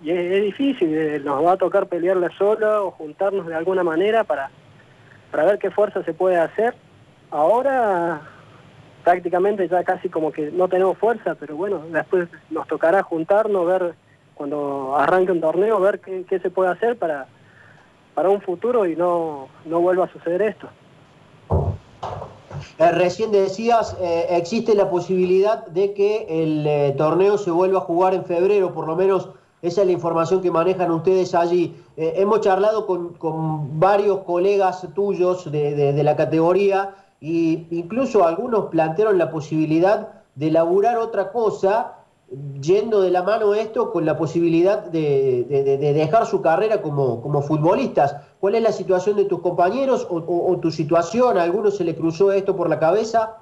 y 0.04 0.12
es, 0.12 0.44
difícil, 0.44 0.94
eh, 0.94 1.22
nos 1.24 1.46
va 1.46 1.54
a 1.54 1.58
tocar 1.58 1.88
pelearla 1.88 2.30
sola 2.38 2.82
o 2.82 2.92
juntarnos 2.92 3.48
de 3.48 3.56
alguna 3.56 3.84
manera 3.84 4.26
para, 4.26 4.52
para 5.32 5.46
ver 5.46 5.60
qué 5.60 5.72
fuerza 5.72 6.04
se 6.04 6.14
puede 6.14 6.38
hacer. 6.38 6.76
Ahora 7.32 8.22
prácticamente 9.04 9.68
ya 9.68 9.84
casi 9.84 10.10
como 10.10 10.32
que 10.32 10.52
no 10.52 10.68
tenemos 10.68 10.98
fuerza, 10.98 11.36
pero 11.36 11.56
bueno, 11.56 11.84
después 11.92 12.28
nos 12.50 12.68
tocará 12.68 13.02
juntarnos, 13.04 13.66
ver 13.66 13.96
cuando 14.36 14.96
arranque 14.96 15.32
un 15.32 15.42
torneo, 15.42 15.80
ver 15.80 16.00
qué, 16.00 16.40
se 16.40 16.50
puede 16.50 16.72
hacer 16.72 16.98
para, 16.98 17.28
para 18.14 18.30
un 18.30 18.42
futuro 18.42 18.86
y 18.86 18.96
no, 18.96 19.48
no 19.66 19.80
vuelva 19.80 20.06
a 20.06 20.12
suceder 20.12 20.42
esto. 20.42 20.68
Eh, 22.78 22.92
recién 22.92 23.32
decías, 23.32 23.98
eh, 24.02 24.28
existe 24.32 24.76
la 24.76 24.90
posibilidad 24.90 25.66
de 25.68 25.94
que 25.94 26.26
el 26.30 26.96
torneo 26.98 27.38
se 27.38 27.52
vuelva 27.52 27.80
a 27.80 27.82
jugar 27.82 28.14
en 28.14 28.26
febrero, 28.26 28.74
por 28.74 28.88
lo 28.88 28.96
menos 28.96 29.30
esa 29.64 29.80
es 29.82 29.88
la 29.88 29.94
información 29.94 30.42
que 30.42 30.52
manejan 30.52 30.92
ustedes 30.92 31.34
allí. 31.34 31.74
Eh, 31.96 32.16
hemos 32.18 32.42
charlado 32.42 32.86
con, 32.86 33.80
varios 33.80 34.20
colegas 34.20 34.86
tuyos 34.94 35.50
de, 35.50 36.04
la 36.04 36.18
categoría 36.18 36.96
e 37.22 37.66
incluso 37.72 38.26
algunos 38.26 38.66
plantearon 38.66 39.18
la 39.18 39.32
posibilidad 39.32 40.22
de 40.36 40.48
elaborar 40.48 40.98
otra 40.98 41.32
cosa, 41.32 41.94
yendo 42.60 43.00
de 43.00 43.12
la 43.12 43.24
mano 43.24 43.56
esto 43.56 43.94
con 43.94 44.06
la 44.06 44.18
posibilidad 44.18 44.84
de, 44.84 45.46
dejar 45.80 46.26
su 46.26 46.42
carrera 46.42 46.82
como, 46.82 47.22
como, 47.22 47.42
futbolistas. 47.42 48.18
¿Cuál 48.42 48.56
es 48.56 48.64
la 48.64 48.74
situación 48.74 49.16
de 49.16 49.24
tus 49.24 49.40
compañeros 49.40 50.06
o, 50.10 50.58
tu 50.58 50.72
situación? 50.72 51.38
¿A 51.38 51.44
alguno 51.44 51.72
se 51.72 51.86
le 51.86 51.96
cruzó 51.96 52.34
esto 52.34 52.54
por 52.58 52.70
la 52.70 52.80
cabeza? 52.80 53.38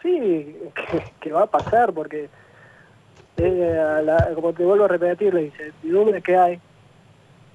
Sí, 0.00 0.56
que 1.20 1.32
va 1.32 1.42
a 1.42 1.46
pasar 1.46 1.92
porque 1.92 2.30
como 3.36 4.52
te 4.52 4.64
vuelvo 4.64 4.84
a 4.84 4.88
repetir, 4.88 5.34
la 5.34 5.42
incertidumbre 5.42 6.22
que 6.22 6.36
hay, 6.36 6.60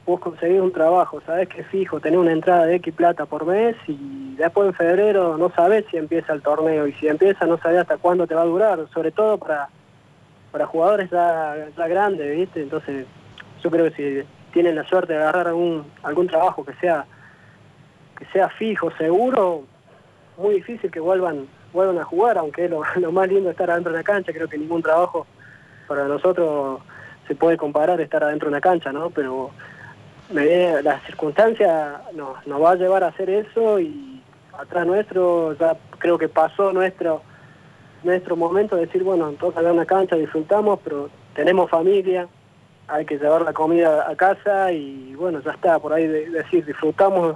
vos 0.05 0.19
conseguir 0.19 0.61
un 0.61 0.71
trabajo, 0.71 1.21
sabes 1.25 1.47
que 1.50 1.61
es 1.61 1.67
fijo, 1.67 2.00
tener 2.00 2.19
una 2.19 2.31
entrada 2.31 2.65
de 2.65 2.75
X 2.75 2.93
plata 2.93 3.25
por 3.25 3.45
mes 3.45 3.75
y 3.88 4.35
después 4.35 4.67
en 4.67 4.73
febrero 4.73 5.38
no 5.38 5.50
sabes 5.51 5.85
si 5.89 5.97
empieza 5.97 6.33
el 6.33 6.41
torneo 6.41 6.88
y 6.88 6.93
si 6.93 7.07
empieza 7.07 7.45
no 7.45 7.57
sabes 7.57 7.79
hasta 7.79 7.97
cuándo 7.97 8.27
te 8.27 8.35
va 8.35 8.41
a 8.41 8.45
durar, 8.45 8.88
sobre 8.93 9.11
todo 9.11 9.38
para, 9.38 9.69
para 10.51 10.65
jugadores 10.67 11.09
ya, 11.09 11.88
grandes, 11.88 12.35
¿viste? 12.35 12.61
Entonces 12.61 13.05
yo 13.63 13.71
creo 13.71 13.91
que 13.91 14.23
si 14.23 14.27
tienen 14.53 14.75
la 14.75 14.83
suerte 14.83 15.13
de 15.13 15.19
agarrar 15.19 15.47
algún, 15.47 15.85
algún 16.03 16.27
trabajo 16.27 16.63
que 16.65 16.73
sea, 16.75 17.05
que 18.17 18.25
sea 18.25 18.50
fijo, 18.50 18.91
seguro, 18.97 19.63
muy 20.38 20.55
difícil 20.55 20.91
que 20.91 21.00
vuelvan 21.00 21.47
vuelvan 21.73 22.00
a 22.00 22.03
jugar, 22.03 22.38
aunque 22.38 22.65
es 22.65 22.71
lo, 22.71 22.83
lo 22.95 23.11
más 23.11 23.29
lindo 23.29 23.50
estar 23.50 23.69
adentro 23.71 23.91
de 23.91 24.00
la 24.00 24.03
cancha, 24.03 24.33
creo 24.33 24.47
que 24.47 24.57
ningún 24.57 24.81
trabajo 24.81 25.25
para 25.91 26.07
nosotros 26.07 26.79
se 27.27 27.36
puede 27.36 27.57
comparar 27.57 28.00
estar 28.00 28.24
adentro 28.24 28.48
de 28.48 28.53
una 28.53 28.62
cancha, 28.62 28.93
¿no? 28.93 29.10
Pero 29.10 29.51
la 30.29 31.01
circunstancia 31.01 32.00
nos, 32.13 32.38
va 32.63 32.71
a 32.71 32.75
llevar 32.75 33.03
a 33.03 33.07
hacer 33.07 33.29
eso 33.29 33.77
y 33.77 34.24
atrás 34.57 34.88
nuestro 34.88 35.51
ya 35.60 35.75
creo 36.00 36.17
que 36.17 36.29
pasó 36.29 36.71
nuestro 36.71 37.24
nuestro 38.03 38.38
momento 38.38 38.77
de 38.77 38.86
decir, 38.86 39.03
bueno, 39.03 39.27
entonces 39.27 39.62
a 39.62 39.74
una 39.74 39.86
cancha 39.86 40.15
disfrutamos, 40.15 40.79
pero 40.81 41.10
tenemos 41.36 41.69
familia, 41.69 42.29
hay 42.88 43.05
que 43.05 43.17
llevar 43.17 43.41
la 43.41 43.51
comida 43.51 44.10
a 44.10 44.15
casa 44.15 44.71
y 44.71 45.13
bueno, 45.15 45.41
ya 45.41 45.51
está, 45.51 45.77
por 45.77 45.91
ahí 45.91 46.07
decir, 46.07 46.65
disfrutamos 46.65 47.36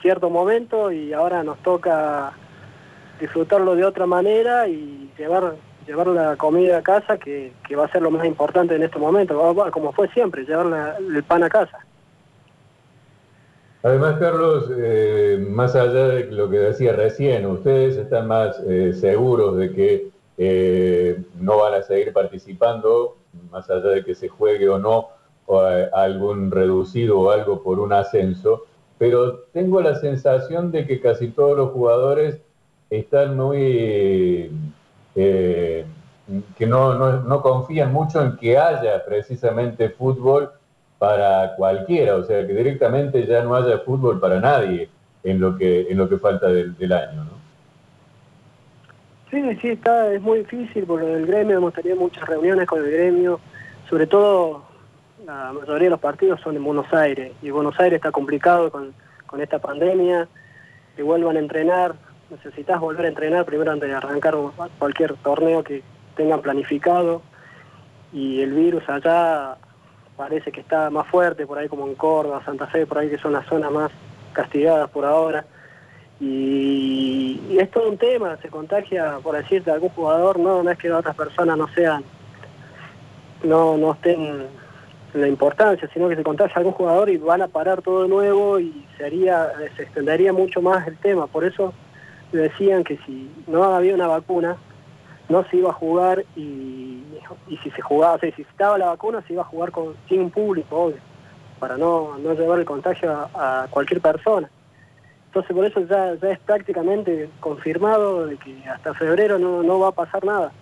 cierto 0.00 0.30
momento 0.30 0.90
y 0.90 1.12
ahora 1.12 1.44
nos 1.44 1.58
toca 1.58 2.32
disfrutarlo 3.20 3.76
de 3.76 3.84
otra 3.84 4.06
manera 4.06 4.66
y 4.68 5.12
llevar 5.18 5.54
llevar 5.86 6.08
la 6.08 6.36
comida 6.36 6.78
a 6.78 6.82
casa, 6.82 7.18
que, 7.18 7.52
va 7.76 7.84
a 7.84 7.92
ser 7.92 8.02
lo 8.02 8.10
más 8.10 8.24
importante 8.26 8.74
en 8.74 8.82
este 8.82 8.98
momento, 8.98 9.54
como 9.70 9.92
fue 9.92 10.08
siempre, 10.08 10.44
llevar 10.44 10.96
el 10.98 11.22
pan 11.24 11.42
a 11.42 11.48
casa. 11.48 11.78
Además, 13.82 14.16
Carlos, 14.20 14.70
eh, 14.76 15.44
más 15.50 15.74
allá 15.74 16.08
de 16.08 16.30
lo 16.30 16.48
que 16.48 16.58
decía 16.58 16.92
recién, 16.92 17.46
ustedes 17.46 17.96
están 17.96 18.28
más 18.28 18.60
eh, 18.60 18.92
seguros 18.92 19.56
de 19.56 19.72
que 19.72 20.08
eh, 20.38 21.20
no 21.40 21.58
van 21.58 21.74
a 21.74 21.82
seguir 21.82 22.12
participando, 22.12 23.16
más 23.50 23.68
allá 23.68 23.88
de 23.88 24.04
que 24.04 24.14
se 24.14 24.28
juegue 24.28 24.68
o 24.68 24.78
no 24.78 25.08
o 25.46 25.60
algún 25.60 26.52
reducido 26.52 27.18
o 27.18 27.30
algo 27.30 27.62
por 27.64 27.80
un 27.80 27.92
ascenso, 27.92 28.62
pero 28.98 29.40
tengo 29.52 29.80
la 29.80 29.96
sensación 29.96 30.70
de 30.70 30.86
que 30.86 31.00
casi 31.00 31.28
todos 31.28 31.56
los 31.56 31.72
jugadores 31.72 32.40
están 32.88 33.36
muy... 33.36 34.50
que 35.14 35.86
no, 36.66 36.94
no 37.20 37.42
confían 37.42 37.92
mucho 37.92 38.22
en 38.22 38.36
que 38.36 38.56
haya 38.56 39.04
precisamente 39.04 39.90
fútbol 39.90 40.50
para 41.02 41.56
cualquiera, 41.56 42.14
o 42.14 42.22
sea, 42.22 42.46
que 42.46 42.54
directamente 42.54 43.26
ya 43.26 43.42
no 43.42 43.56
haya 43.56 43.78
fútbol 43.80 44.20
para 44.20 44.38
nadie 44.38 44.88
en 45.24 45.40
lo 45.40 45.58
que, 45.58 45.88
en 45.90 45.98
lo 45.98 46.08
que 46.08 46.16
falta 46.16 46.46
del, 46.46 46.92
año, 46.92 47.24
¿no? 47.24 47.42
Sí, 49.28 49.42
sí, 49.60 49.70
está, 49.70 50.12
es 50.12 50.22
muy 50.22 50.38
difícil 50.38 50.84
por 50.84 51.00
lo 51.00 51.06
del 51.06 51.26
gremio, 51.26 51.56
hemos 51.56 51.74
tenido 51.74 51.96
muchas 51.96 52.24
reuniones 52.28 52.68
con 52.68 52.84
el 52.84 52.88
gremio, 52.88 53.40
sobre 53.90 54.06
todo 54.06 54.62
la 55.26 55.52
mayoría 55.52 55.86
de 55.86 55.90
los 55.90 55.98
partidos 55.98 56.40
son 56.40 56.54
en 56.54 56.62
Buenos 56.62 56.92
Aires, 56.92 57.32
y 57.42 57.50
Buenos 57.50 57.80
Aires 57.80 57.96
está 57.96 58.12
complicado 58.12 58.70
con, 58.70 58.94
con 59.26 59.40
esta 59.40 59.58
pandemia, 59.58 60.28
que 60.94 61.02
vuelvan 61.02 61.36
a 61.36 61.40
entrenar, 61.40 61.96
necesitas 62.32 62.80
volver 62.80 63.04
a 63.04 63.08
entrenar 63.08 63.44
primero 63.44 63.70
antes 63.70 63.88
de 63.88 63.94
arrancar 63.94 64.34
cualquier 64.78 65.14
torneo 65.16 65.62
que 65.62 65.82
tengan 66.16 66.40
planificado, 66.40 67.22
y 68.12 68.40
el 68.40 68.52
virus 68.52 68.88
allá 68.88 69.56
parece 70.16 70.50
que 70.52 70.60
está 70.60 70.90
más 70.90 71.06
fuerte, 71.08 71.46
por 71.46 71.58
ahí 71.58 71.68
como 71.68 71.86
en 71.86 71.94
Córdoba, 71.94 72.42
Santa 72.44 72.66
Fe, 72.66 72.86
por 72.86 72.98
ahí 72.98 73.08
que 73.08 73.18
son 73.18 73.32
las 73.32 73.46
zonas 73.46 73.70
más 73.70 73.90
castigadas 74.32 74.90
por 74.90 75.04
ahora. 75.04 75.44
Y, 76.20 77.56
es 77.58 77.70
todo 77.70 77.88
un 77.88 77.98
tema, 77.98 78.36
se 78.40 78.48
contagia, 78.48 79.18
por 79.22 79.36
decirte, 79.36 79.70
algún 79.70 79.90
jugador, 79.90 80.38
no, 80.38 80.62
no 80.62 80.70
es 80.70 80.78
que 80.78 80.90
otras 80.92 81.16
personas 81.16 81.56
no 81.58 81.68
sean, 81.68 82.02
no, 83.42 83.76
no 83.76 83.92
estén 83.92 84.46
la 85.14 85.28
importancia, 85.28 85.88
sino 85.92 86.08
que 86.08 86.16
se 86.16 86.22
contagia 86.22 86.56
algún 86.56 86.72
jugador 86.72 87.10
y 87.10 87.18
van 87.18 87.42
a 87.42 87.48
parar 87.48 87.82
todo 87.82 88.04
de 88.04 88.08
nuevo 88.08 88.58
y 88.58 88.86
sería, 88.96 89.52
se 89.76 89.82
extendería 89.82 90.32
mucho 90.32 90.62
más 90.62 90.86
el 90.86 90.96
tema. 90.96 91.26
Por 91.26 91.44
eso 91.44 91.74
decían 92.32 92.84
que 92.84 92.98
si 93.06 93.30
no 93.46 93.62
había 93.64 93.94
una 93.94 94.06
vacuna, 94.06 94.56
no 95.28 95.44
se 95.48 95.56
iba 95.56 95.70
a 95.70 95.74
jugar 95.74 96.24
y, 96.36 97.04
si 97.62 97.70
se 97.70 97.82
jugaba, 97.82 98.14
o 98.14 98.18
si 98.18 98.42
estaba 98.42 98.78
la 98.78 98.86
vacuna 98.86 99.22
se 99.26 99.32
iba 99.32 99.42
a 99.42 99.46
jugar 99.46 99.70
con, 99.70 99.94
sin 100.08 100.30
público, 100.30 100.76
obvio, 100.76 100.98
para 101.58 101.76
no, 101.76 102.18
no 102.18 102.34
llevar 102.34 102.58
el 102.58 102.64
contagio 102.64 103.10
a, 103.34 103.66
cualquier 103.70 104.00
persona. 104.00 104.50
Entonces 105.26 105.56
por 105.56 105.64
eso 105.64 105.80
ya, 105.88 106.14
ya 106.14 106.30
es 106.30 106.38
prácticamente 106.40 107.30
confirmado 107.40 108.26
de 108.26 108.36
que 108.36 108.62
hasta 108.68 108.92
febrero 108.94 109.38
no, 109.38 109.62
no 109.62 109.78
va 109.78 109.88
a 109.88 109.92
pasar 109.92 110.24
nada. 110.24 110.52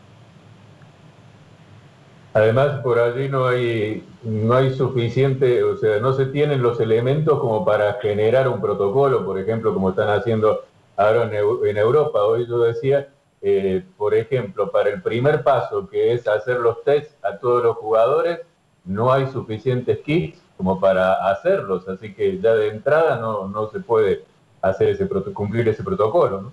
Además, 2.33 2.81
por 2.85 2.99
allí 3.01 3.29
no 3.29 3.49
hay, 3.49 4.07
no 4.23 4.55
hay 4.55 4.73
suficiente, 4.73 5.65
o 5.65 5.77
sea, 5.77 5.99
no 5.99 6.13
se 6.13 6.27
tienen 6.27 6.63
los 6.63 6.79
elementos 6.79 7.41
como 7.41 7.65
para 7.65 7.95
generar 7.95 8.49
un 8.49 8.61
protocolo, 8.61 9.25
por 9.25 9.37
ejemplo, 9.41 9.75
como 9.75 9.91
están 9.91 10.11
haciendo 10.11 10.61
ahora 11.01 11.25
en, 11.25 11.77
Europa. 11.77 12.23
Hoy 12.23 12.47
yo 12.47 12.59
decía, 12.61 13.09
eh, 13.41 13.83
por 13.97 14.15
ejemplo, 14.15 14.71
para 14.71 14.91
el 14.91 15.03
primer 15.03 15.43
paso, 15.43 15.89
que 15.89 16.13
es 16.13 16.29
hacer 16.29 16.61
los 16.61 16.85
tests 16.85 17.17
a 17.25 17.39
todos 17.39 17.65
los 17.65 17.77
jugadores, 17.77 18.41
no 18.85 19.13
hay 19.13 19.27
suficientes 19.29 19.99
kits 20.01 20.41
como 20.57 20.79
para 20.79 21.31
hacerlos, 21.31 21.89
así 21.89 22.13
que 22.13 22.39
ya 22.39 22.55
de 22.55 22.69
entrada 22.69 23.17
no, 23.17 23.49
no 23.49 23.69
se 23.71 23.81
puede 23.81 24.25
hacer 24.61 24.91
ese 24.91 25.09
cumplir 25.33 25.67
ese 25.69 25.83
protocolo, 25.83 26.43
¿no? 26.43 26.53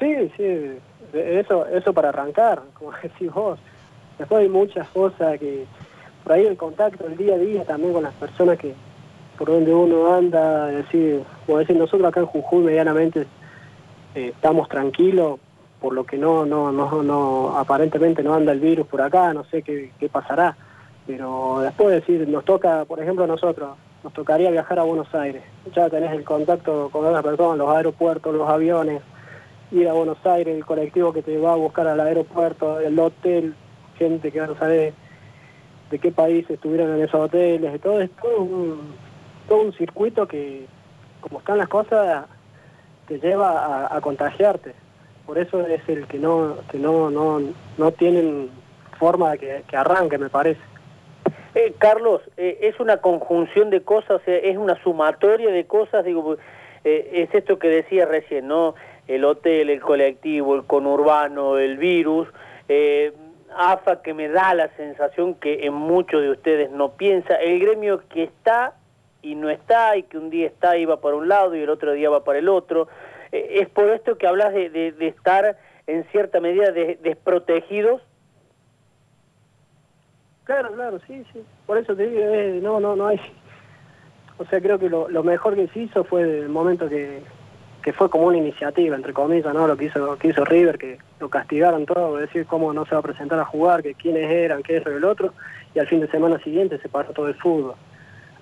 Sí, 0.00 0.32
sí, 0.36 0.78
eso, 1.12 1.66
eso 1.66 1.92
para 1.92 2.08
arrancar, 2.08 2.62
como 2.74 2.90
decís 3.00 3.32
vos. 3.32 3.58
Después 4.18 4.42
hay 4.42 4.48
muchas 4.48 4.88
cosas 4.88 5.38
que, 5.38 5.66
por 6.24 6.32
ahí 6.32 6.46
el 6.46 6.56
contacto, 6.56 7.06
el 7.06 7.16
día 7.16 7.34
a 7.34 7.38
día 7.38 7.64
también 7.64 7.92
con 7.92 8.02
las 8.02 8.14
personas 8.14 8.58
que, 8.58 8.74
por 9.38 9.48
donde 9.48 9.74
uno 9.74 10.14
anda, 10.14 10.66
decir, 10.66 11.22
como 11.46 11.58
decir, 11.58 11.76
nosotros 11.76 12.08
acá 12.08 12.20
en 12.20 12.26
Jujuy 12.26 12.64
medianamente 12.64 13.26
eh, 14.14 14.32
estamos 14.34 14.68
tranquilos, 14.68 15.40
por 15.80 15.92
lo 15.92 16.04
que 16.04 16.16
no, 16.16 16.46
no, 16.46 16.72
no, 16.72 17.02
no, 17.02 17.58
aparentemente 17.58 18.22
no 18.22 18.34
anda 18.34 18.52
el 18.52 18.60
virus 18.60 18.86
por 18.86 19.02
acá, 19.02 19.34
no 19.34 19.44
sé 19.44 19.62
qué, 19.62 19.90
qué 19.98 20.08
pasará. 20.08 20.56
Pero 21.06 21.60
después 21.60 21.90
decir, 21.90 22.26
nos 22.28 22.44
toca, 22.44 22.84
por 22.86 23.00
ejemplo, 23.00 23.24
a 23.24 23.26
nosotros, 23.26 23.76
nos 24.02 24.12
tocaría 24.12 24.50
viajar 24.50 24.78
a 24.78 24.84
Buenos 24.84 25.14
Aires. 25.14 25.42
Ya 25.74 25.90
tenés 25.90 26.12
el 26.12 26.24
contacto 26.24 26.88
con 26.90 27.04
otras 27.04 27.22
personas, 27.22 27.58
los 27.58 27.68
aeropuertos, 27.76 28.34
los 28.34 28.48
aviones, 28.48 29.02
ir 29.72 29.88
a 29.88 29.92
Buenos 29.92 30.24
Aires, 30.24 30.56
el 30.56 30.64
colectivo 30.64 31.12
que 31.12 31.22
te 31.22 31.36
va 31.38 31.52
a 31.52 31.56
buscar 31.56 31.86
al 31.86 32.00
aeropuerto, 32.00 32.80
el 32.80 32.98
hotel, 32.98 33.54
gente 33.98 34.30
que 34.30 34.40
no 34.40 34.56
sabe 34.56 34.94
de 35.90 35.98
qué 35.98 36.10
país 36.10 36.48
estuvieron 36.48 36.94
en 36.94 37.02
esos 37.02 37.20
hoteles, 37.20 37.80
todo 37.80 38.00
es 38.00 38.10
todo 38.12 38.42
un, 38.42 38.80
todo 39.48 39.62
un 39.62 39.72
circuito 39.74 40.26
que, 40.26 40.66
como 41.20 41.38
están 41.38 41.58
las 41.58 41.68
cosas, 41.68 42.26
te 43.08 43.18
lleva 43.18 43.94
a 43.94 44.00
contagiarte. 44.00 44.74
Por 45.26 45.38
eso 45.38 45.66
es 45.66 45.80
el 45.88 46.06
que 46.06 46.18
no 46.18 46.58
que 46.70 46.78
no 46.78 47.10
no 47.10 47.40
no 47.78 47.92
tienen 47.92 48.50
forma 48.98 49.32
de 49.32 49.62
que, 49.66 49.76
arranque 49.76 50.18
me 50.18 50.28
parece. 50.28 50.60
Eh, 51.54 51.74
Carlos 51.78 52.20
eh, 52.36 52.58
es 52.62 52.78
una 52.78 52.98
conjunción 52.98 53.70
de 53.70 53.82
cosas 53.82 54.20
es 54.26 54.56
una 54.56 54.80
sumatoria 54.82 55.50
de 55.50 55.66
cosas 55.66 56.04
digo 56.04 56.36
eh, 56.82 57.10
es 57.12 57.34
esto 57.34 57.58
que 57.58 57.68
decía 57.68 58.06
recién 58.06 58.48
no 58.48 58.74
el 59.06 59.24
hotel 59.24 59.70
el 59.70 59.80
colectivo 59.80 60.56
el 60.56 60.64
conurbano 60.64 61.58
el 61.58 61.78
virus 61.78 62.28
AFA 63.56 64.02
que 64.02 64.14
me 64.14 64.28
da 64.28 64.52
la 64.54 64.68
sensación 64.76 65.34
que 65.34 65.64
en 65.64 65.74
muchos 65.74 66.22
de 66.22 66.30
ustedes 66.30 66.70
no 66.72 66.92
piensa 66.96 67.36
el 67.36 67.60
gremio 67.60 68.02
que 68.08 68.24
está 68.24 68.74
y 69.24 69.34
no 69.34 69.50
está 69.50 69.96
y 69.96 70.04
que 70.04 70.18
un 70.18 70.30
día 70.30 70.46
está 70.46 70.76
y 70.76 70.84
va 70.84 71.00
para 71.00 71.16
un 71.16 71.28
lado 71.28 71.56
y 71.56 71.62
el 71.62 71.70
otro 71.70 71.92
día 71.92 72.10
va 72.10 72.22
para 72.22 72.38
el 72.38 72.48
otro 72.48 72.88
eh, 73.34 73.60
es 73.62 73.68
por 73.68 73.88
esto 73.90 74.16
que 74.16 74.28
hablas 74.28 74.54
de, 74.54 74.70
de, 74.70 75.08
estar 75.08 75.58
en 75.88 76.04
cierta 76.12 76.40
medida 76.40 76.70
desprotegidos. 76.70 78.00
Claro, 80.44 80.72
claro, 80.72 81.00
sí, 81.06 81.24
sí. 81.32 81.42
Por 81.66 81.78
eso 81.78 81.96
te 81.96 82.06
digo, 82.06 82.20
eh, 82.22 82.60
no, 82.62 82.78
no, 82.78 82.94
no 82.94 83.08
hay. 83.08 83.20
O 84.38 84.44
sea, 84.44 84.60
creo 84.60 84.78
que 84.78 84.88
lo, 84.88 85.08
mejor 85.24 85.56
que 85.56 85.66
se 85.68 85.80
hizo 85.80 86.04
fue 86.04 86.22
el 86.22 86.48
momento 86.48 86.88
que, 86.88 87.22
que 87.82 87.92
fue 87.92 88.08
como 88.08 88.26
una 88.26 88.36
iniciativa, 88.36 88.94
entre 88.94 89.12
comillas, 89.12 89.52
¿no? 89.52 89.66
Lo 89.66 89.76
que 89.76 89.86
hizo, 89.86 90.16
que 90.16 90.28
hizo 90.28 90.44
River, 90.44 90.78
que 90.78 90.98
lo 91.18 91.28
castigaron 91.28 91.86
todo, 91.86 92.16
decir 92.16 92.46
cómo 92.46 92.72
no 92.72 92.84
se 92.84 92.94
va 92.94 93.00
a 93.00 93.02
presentar 93.02 93.40
a 93.40 93.44
jugar, 93.44 93.82
que 93.82 93.94
quiénes 93.94 94.30
eran, 94.30 94.62
qué 94.62 94.76
es 94.76 94.86
el 94.86 95.04
otro, 95.04 95.34
y 95.74 95.80
al 95.80 95.88
fin 95.88 96.00
de 96.00 96.08
semana 96.08 96.38
siguiente 96.38 96.78
se 96.78 96.88
paró 96.88 97.12
todo 97.12 97.26
el 97.26 97.34
fútbol. 97.34 97.74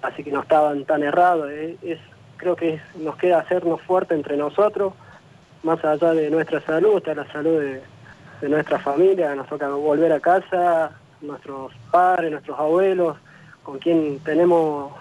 Así 0.02 0.24
que 0.24 0.32
no 0.32 0.42
estaban 0.42 0.84
tan 0.84 1.02
errados. 1.02 1.50
Eh, 1.50 1.76
es, 1.82 1.98
creo 2.42 2.56
que 2.56 2.80
nos 2.96 3.16
queda 3.16 3.38
hacernos 3.38 3.80
fuertes 3.82 4.16
entre 4.16 4.36
nosotros, 4.36 4.92
más 5.62 5.82
allá 5.84 6.12
de 6.12 6.28
nuestra 6.28 6.60
salud, 6.60 6.96
está 6.96 7.14
la 7.14 7.30
salud 7.30 7.60
de, 7.60 7.80
nuestra 8.48 8.80
familia, 8.80 9.36
nos 9.36 9.46
toca 9.46 9.68
volver 9.68 10.12
a 10.12 10.18
casa, 10.18 10.90
nuestros 11.20 11.72
padres, 11.92 12.32
nuestros 12.32 12.58
abuelos, 12.58 13.16
con 13.62 13.78
quien 13.78 14.18
tenemos 14.18 14.92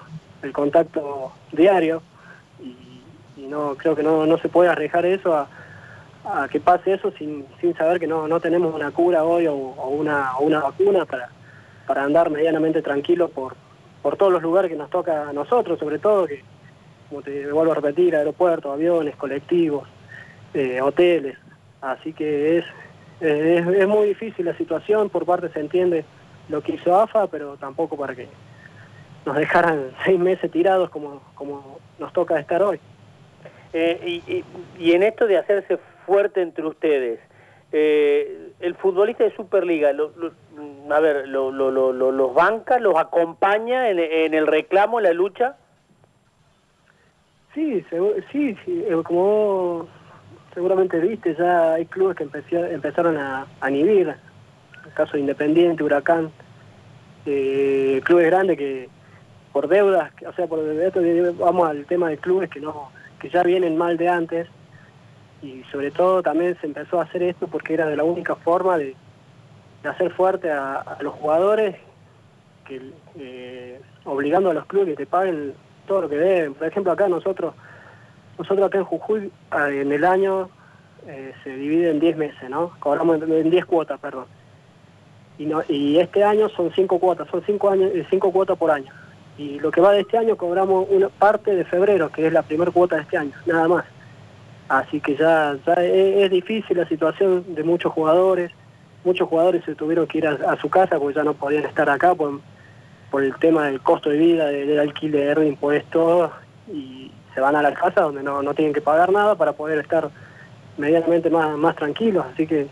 el 0.43 0.53
contacto 0.53 1.31
diario, 1.51 2.03
y, 2.59 3.47
no 3.47 3.75
creo 3.75 3.95
que 3.95 4.03
no, 4.03 4.37
se 4.37 4.47
puede 4.47 4.69
arriesgar 4.69 5.03
eso 5.07 5.33
a, 5.33 6.47
que 6.51 6.59
pase 6.59 6.93
eso 6.93 7.11
sin, 7.17 7.47
saber 7.75 7.99
que 7.99 8.05
no, 8.05 8.27
no 8.27 8.39
tenemos 8.39 8.75
una 8.75 8.91
cura 8.91 9.23
hoy 9.23 9.47
o, 9.47 9.55
una, 9.55 10.37
una 10.39 10.59
vacuna 10.59 11.05
para, 11.05 11.29
para 11.87 12.03
andar 12.03 12.29
medianamente 12.29 12.83
tranquilos 12.83 13.31
por, 13.31 13.55
por 14.01 14.17
todos 14.17 14.31
los 14.31 14.41
lugares 14.41 14.71
que 14.71 14.77
nos 14.77 14.89
toca 14.89 15.29
a 15.29 15.33
nosotros, 15.33 15.79
sobre 15.79 15.99
todo 15.99 16.27
que 16.27 16.43
como 17.09 17.21
te 17.21 17.51
vuelvo 17.51 17.73
a 17.73 17.75
repetir, 17.75 18.15
aeropuertos, 18.15 18.71
aviones, 18.71 19.17
colectivos, 19.17 19.85
eh, 20.53 20.79
hoteles. 20.81 21.37
Así 21.81 22.13
que 22.13 22.59
es, 22.59 22.65
es, 23.19 23.67
es, 23.67 23.87
muy 23.87 24.07
difícil 24.07 24.45
la 24.45 24.55
situación, 24.55 25.09
por 25.09 25.25
parte 25.25 25.49
se 25.49 25.59
entiende 25.59 26.05
lo 26.47 26.61
que 26.61 26.73
hizo 26.75 26.95
AFA, 26.95 27.27
pero 27.27 27.57
tampoco 27.57 27.97
para 27.97 28.15
que 28.15 28.29
nos 29.25 29.35
dejaran 29.35 29.91
seis 30.05 30.19
meses 30.19 30.49
tirados 30.51 30.89
como, 30.89 31.21
como 31.35 31.79
nos 31.99 32.13
toca 32.13 32.39
estar 32.39 32.63
hoy. 32.63 32.79
Eh, 33.73 34.21
y, 34.27 34.43
y, 34.77 34.91
en 34.93 35.03
esto 35.03 35.27
de 35.27 35.37
hacerse 35.37 35.79
fuerte 36.05 36.41
entre 36.41 36.65
ustedes, 36.65 37.19
eh, 37.71 38.51
el 38.59 38.75
futbolista 38.75 39.23
de 39.23 39.35
Superliga, 39.35 39.93
lo, 39.93 40.11
a 40.89 40.99
ver, 40.99 41.27
lo, 41.27 41.51
¿los 41.51 42.33
banca, 42.33 42.79
los 42.79 42.95
acompaña 42.95 43.89
en, 43.89 43.99
en, 43.99 44.33
el 44.33 44.47
reclamo, 44.47 44.99
en 44.99 45.03
la 45.05 45.13
lucha? 45.13 45.55
Sí, 47.53 47.85
sí, 48.31 48.57
sí, 48.65 48.85
como 49.03 49.87
seguramente 50.53 50.99
viste, 50.99 51.35
ya 51.35 51.73
hay 51.73 51.85
clubes 51.85 52.17
que 52.17 52.23
empezaron 52.23 53.17
a, 53.17 53.45
a 53.59 53.69
inhibir, 53.69 54.09
el 54.85 54.93
caso 54.93 55.13
de 55.13 55.19
Independiente, 55.19 55.83
Huracán, 55.83 56.31
eh, 57.25 58.01
clubes 58.03 58.25
grandes 58.27 58.57
que 58.57 58.89
por 59.53 59.67
deudas, 59.67 60.11
o 60.25 60.33
sea, 60.33 60.47
por 60.47 60.59
esto 60.59 61.01
vamos 61.39 61.69
al 61.69 61.85
tema 61.85 62.09
de 62.09 62.17
clubes 62.17 62.49
que 62.49 62.59
no 62.59 62.89
que 63.19 63.29
ya 63.29 63.43
vienen 63.43 63.77
mal 63.77 63.97
de 63.97 64.09
antes 64.09 64.47
y 65.43 65.63
sobre 65.71 65.91
todo 65.91 66.23
también 66.23 66.57
se 66.59 66.67
empezó 66.67 66.99
a 66.99 67.03
hacer 67.03 67.21
esto 67.21 67.47
porque 67.47 67.75
era 67.75 67.85
de 67.85 67.95
la 67.95 68.03
única 68.03 68.35
forma 68.35 68.77
de, 68.77 68.95
hacer 69.89 70.11
fuerte 70.13 70.51
a, 70.51 70.97
los 71.01 71.13
jugadores 71.15 71.75
que 72.65 72.81
eh, 73.17 73.81
obligando 74.05 74.51
a 74.51 74.53
los 74.53 74.65
clubes 74.65 74.89
que 74.89 74.95
te 74.95 75.05
paguen 75.05 75.53
todo 75.87 76.01
lo 76.01 76.09
que 76.09 76.17
deben. 76.17 76.53
Por 76.53 76.67
ejemplo, 76.67 76.91
acá 76.91 77.07
nosotros 77.07 77.53
nosotros 78.37 78.67
acá 78.67 78.77
en 78.77 78.85
Jujuy 78.85 79.31
en 79.51 79.91
el 79.91 80.05
año 80.05 80.49
eh, 81.07 81.33
se 81.43 81.55
divide 81.55 81.91
en 81.91 81.99
10 81.99 82.17
meses, 82.17 82.49
¿no? 82.49 82.71
Cobramos 82.79 83.21
en 83.21 83.49
10 83.49 83.65
cuotas, 83.65 83.99
perdón. 83.99 84.25
Y, 85.37 85.45
no, 85.45 85.63
y 85.67 85.97
este 85.99 86.23
año 86.23 86.49
son 86.49 86.71
5 86.71 86.99
cuotas, 86.99 87.27
son 87.29 87.43
5 87.43 87.69
años, 87.69 87.91
cinco 88.09 88.31
cuotas 88.31 88.57
por 88.57 88.69
año. 88.71 88.91
Y 89.37 89.59
lo 89.59 89.71
que 89.71 89.81
va 89.81 89.91
de 89.91 90.01
este 90.01 90.17
año 90.17 90.35
cobramos 90.37 90.85
una 90.89 91.09
parte 91.09 91.55
de 91.55 91.65
febrero, 91.65 92.11
que 92.11 92.27
es 92.27 92.33
la 92.33 92.43
primera 92.43 92.71
cuota 92.71 92.97
de 92.97 93.03
este 93.03 93.17
año, 93.17 93.31
nada 93.45 93.67
más. 93.67 93.85
Así 94.69 95.01
que 95.01 95.15
ya 95.15 95.57
es, 95.77 96.31
difícil 96.31 96.77
la 96.77 96.87
situación 96.87 97.43
de 97.55 97.63
muchos 97.63 97.91
jugadores. 97.91 98.51
Muchos 99.03 99.27
jugadores 99.27 99.63
se 99.65 99.75
tuvieron 99.75 100.07
que 100.07 100.19
ir 100.19 100.27
a, 100.27 100.55
su 100.57 100.69
casa 100.69 100.99
porque 100.99 101.15
ya 101.15 101.23
no 101.23 101.33
podían 101.33 101.65
estar 101.65 101.89
acá 101.89 102.13
por, 102.13 102.39
por 103.09 103.23
el 103.23 103.35
tema 103.37 103.65
del 103.65 103.81
costo 103.81 104.09
de 104.09 104.17
vida, 104.17 104.45
del, 104.47 104.79
alquiler, 104.79 105.39
de 105.39 105.47
impuestos, 105.47 106.31
y 106.71 107.11
se 107.33 107.41
van 107.41 107.55
a 107.55 107.61
la 107.61 107.73
casa 107.73 108.01
donde 108.01 108.21
no, 108.23 108.41
no 108.41 108.53
tienen 108.53 108.73
que 108.73 108.81
pagar 108.81 109.11
nada 109.11 109.35
para 109.35 109.53
poder 109.53 109.79
estar 109.79 110.09
medianamente 110.77 111.29
más, 111.29 111.57
más 111.57 111.75
tranquilos. 111.75 112.25
Así 112.33 112.45
que 112.45 112.67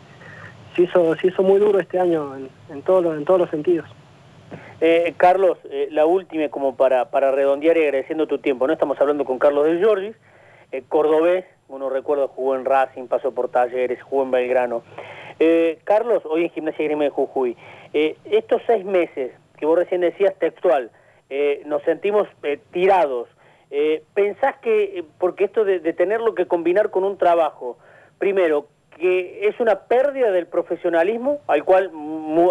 se 0.76 0.84
hizo, 0.84 1.16
se 1.16 1.28
hizo 1.28 1.42
muy 1.42 1.60
duro 1.60 1.80
este 1.80 2.00
año 2.00 2.36
en, 2.36 2.50
en, 2.70 2.82
todos, 2.84 3.18
en 3.18 3.26
todos 3.26 3.40
los 3.40 3.50
sentidos. 3.50 3.90
Eh, 4.82 5.14
Carlos, 5.18 5.58
eh, 5.70 5.90
la 5.92 6.06
última 6.06 6.48
como 6.50 6.76
para, 6.76 7.10
para 7.10 7.32
redondear 7.32 7.78
y 7.78 7.84
agradeciendo 7.84 8.28
tu 8.28 8.38
tiempo, 8.38 8.66
¿no? 8.66 8.74
Estamos 8.74 9.00
hablando 9.02 9.26
con 9.26 9.38
Carlos 9.38 9.66
del 9.66 9.80
Giorgis, 9.80 10.16
eh, 10.72 10.84
cordobés, 10.88 11.46
uno 11.68 11.90
recuerda 11.90 12.28
jugó 12.28 12.56
en 12.56 12.64
Racing, 12.64 13.08
pasó 13.08 13.32
por 13.32 13.50
Talleres, 13.50 14.02
jugó 14.02 14.24
en 14.24 14.32
Belgrano. 14.32 14.84
Eh, 15.40 15.80
Carlos, 15.86 16.24
hoy 16.26 16.44
en 16.44 16.50
Gimnasia 16.52 16.86
Grima 16.86 17.06
de 17.06 17.10
Jujuy, 17.10 17.56
estos 17.94 18.62
seis 18.68 18.86
meses 18.86 19.32
que 19.58 19.66
vos 19.66 19.78
recién 19.78 20.02
decías 20.02 20.38
textual, 20.40 20.92
nos 21.66 21.82
sentimos 21.84 22.28
tirados, 22.72 23.28
¿pensás 24.14 24.58
que, 24.58 25.04
porque 25.18 25.46
esto 25.46 25.66
de, 25.66 25.80
tenerlo 25.94 26.36
que 26.36 26.46
combinar 26.46 26.92
con 26.92 27.04
un 27.04 27.18
trabajo, 27.18 27.78
primero, 28.20 28.68
que 28.98 29.48
es 29.48 29.60
una 29.60 29.88
pérdida 29.88 30.32
del 30.32 30.48
profesionalismo 30.48 31.40
al 31.48 31.64
cual 31.64 31.92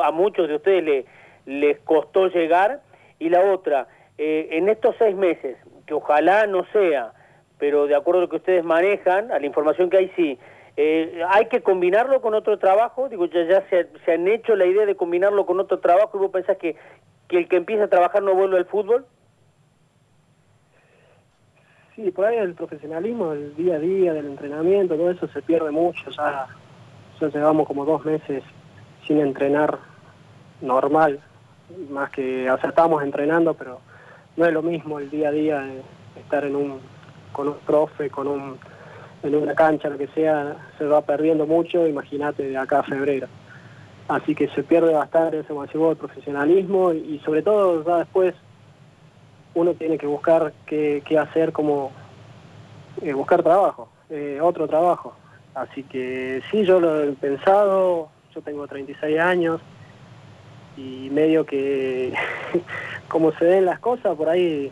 a 0.02 0.10
muchos 0.10 0.48
de 0.48 0.56
ustedes 0.56 0.84
le 0.84 1.06
les 1.48 1.78
costó 1.80 2.28
llegar, 2.28 2.82
y 3.18 3.30
la 3.30 3.40
otra, 3.40 3.88
eh, 4.18 4.48
en 4.52 4.68
estos 4.68 4.94
seis 4.98 5.16
meses, 5.16 5.56
que 5.86 5.94
ojalá 5.94 6.46
no 6.46 6.66
sea, 6.72 7.12
pero 7.58 7.86
de 7.86 7.96
acuerdo 7.96 8.20
a 8.20 8.22
lo 8.24 8.28
que 8.28 8.36
ustedes 8.36 8.64
manejan, 8.64 9.32
a 9.32 9.38
la 9.38 9.46
información 9.46 9.88
que 9.88 9.96
hay 9.96 10.12
sí, 10.14 10.38
eh, 10.80 11.24
hay 11.28 11.46
que 11.46 11.60
combinarlo 11.60 12.20
con 12.20 12.34
otro 12.34 12.56
trabajo, 12.56 13.08
digo, 13.08 13.26
ya, 13.26 13.42
ya 13.42 13.64
se, 13.68 14.12
han 14.12 14.28
hecho 14.28 14.54
la 14.54 14.64
idea 14.64 14.86
de 14.86 14.94
combinarlo 14.94 15.44
con 15.44 15.58
otro 15.58 15.80
trabajo 15.80 16.16
y 16.16 16.20
vos 16.20 16.30
pensás 16.30 16.56
que, 16.56 16.76
que 17.26 17.38
el 17.38 17.48
que 17.48 17.56
empieza 17.56 17.82
a 17.82 17.88
trabajar 17.88 18.22
no 18.22 18.32
vuelve 18.32 18.58
al 18.58 18.66
fútbol? 18.66 19.04
Sí, 21.96 22.12
por 22.12 22.26
ahí 22.26 22.36
el 22.36 22.54
profesionalismo, 22.54 23.32
el 23.32 23.56
día 23.56 23.74
a 23.74 23.78
día 23.80 24.12
del 24.12 24.26
entrenamiento, 24.26 24.94
todo 24.94 25.10
eso 25.10 25.26
se 25.26 25.42
pierde 25.42 25.72
mucho, 25.72 26.10
ya, 26.10 26.46
ya 27.20 27.26
llevamos 27.26 27.66
como 27.66 27.84
dos 27.84 28.04
meses 28.04 28.44
sin 29.04 29.18
entrenar 29.18 29.80
normal, 30.60 31.18
más 31.90 32.10
que, 32.10 32.48
o 32.48 32.56
sea, 32.56 32.70
estábamos 32.70 33.02
entrenando, 33.02 33.52
pero 33.54 33.80
no 34.36 34.46
es 34.46 34.52
lo 34.52 34.62
mismo 34.62 35.00
el 35.00 35.10
día 35.10 35.30
a 35.30 35.32
día 35.32 35.58
de 35.58 35.82
estar 36.20 36.44
en 36.44 36.54
un, 36.54 36.80
con 37.32 37.48
un 37.48 37.58
profe, 37.66 38.10
con 38.10 38.28
un, 38.28 38.60
en 39.22 39.34
una 39.34 39.54
cancha, 39.54 39.88
lo 39.88 39.98
que 39.98 40.08
sea, 40.08 40.56
se 40.78 40.84
va 40.84 41.02
perdiendo 41.02 41.46
mucho, 41.46 41.86
imagínate 41.86 42.44
de 42.44 42.56
acá 42.56 42.80
a 42.80 42.84
febrero. 42.84 43.26
Así 44.08 44.34
que 44.34 44.48
se 44.48 44.62
pierde 44.62 44.94
bastante 44.94 45.40
ese 45.40 45.52
de 45.52 45.96
profesionalismo 45.96 46.92
y, 46.92 47.20
sobre 47.24 47.42
todo 47.42 47.84
ya 47.84 47.98
después 47.98 48.34
uno 49.54 49.74
tiene 49.74 49.98
que 49.98 50.06
buscar 50.06 50.52
qué, 50.66 51.02
qué 51.04 51.18
hacer 51.18 51.52
como 51.52 51.90
eh, 53.02 53.12
buscar 53.12 53.42
trabajo, 53.42 53.88
eh, 54.08 54.38
otro 54.40 54.66
trabajo. 54.66 55.14
Así 55.54 55.82
que 55.82 56.42
sí, 56.50 56.64
yo 56.64 56.80
lo 56.80 57.02
he 57.02 57.12
pensado, 57.12 58.08
yo 58.34 58.40
tengo 58.42 58.66
36 58.66 59.18
años, 59.18 59.60
y 60.78 61.10
medio 61.10 61.44
que 61.44 62.14
como 63.08 63.32
se 63.32 63.44
ven 63.44 63.64
las 63.64 63.80
cosas, 63.80 64.16
por 64.16 64.28
ahí 64.28 64.70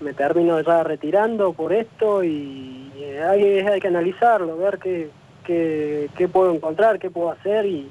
me 0.00 0.14
termino 0.14 0.60
ya 0.60 0.82
retirando 0.82 1.52
por 1.52 1.72
esto 1.72 2.24
y 2.24 2.90
hay, 3.22 3.60
hay 3.60 3.80
que 3.80 3.88
analizarlo, 3.88 4.56
ver 4.56 4.78
qué, 4.78 5.10
qué, 5.44 6.28
puedo 6.28 6.54
encontrar, 6.54 6.98
qué 6.98 7.10
puedo 7.10 7.30
hacer 7.30 7.66
y, 7.66 7.90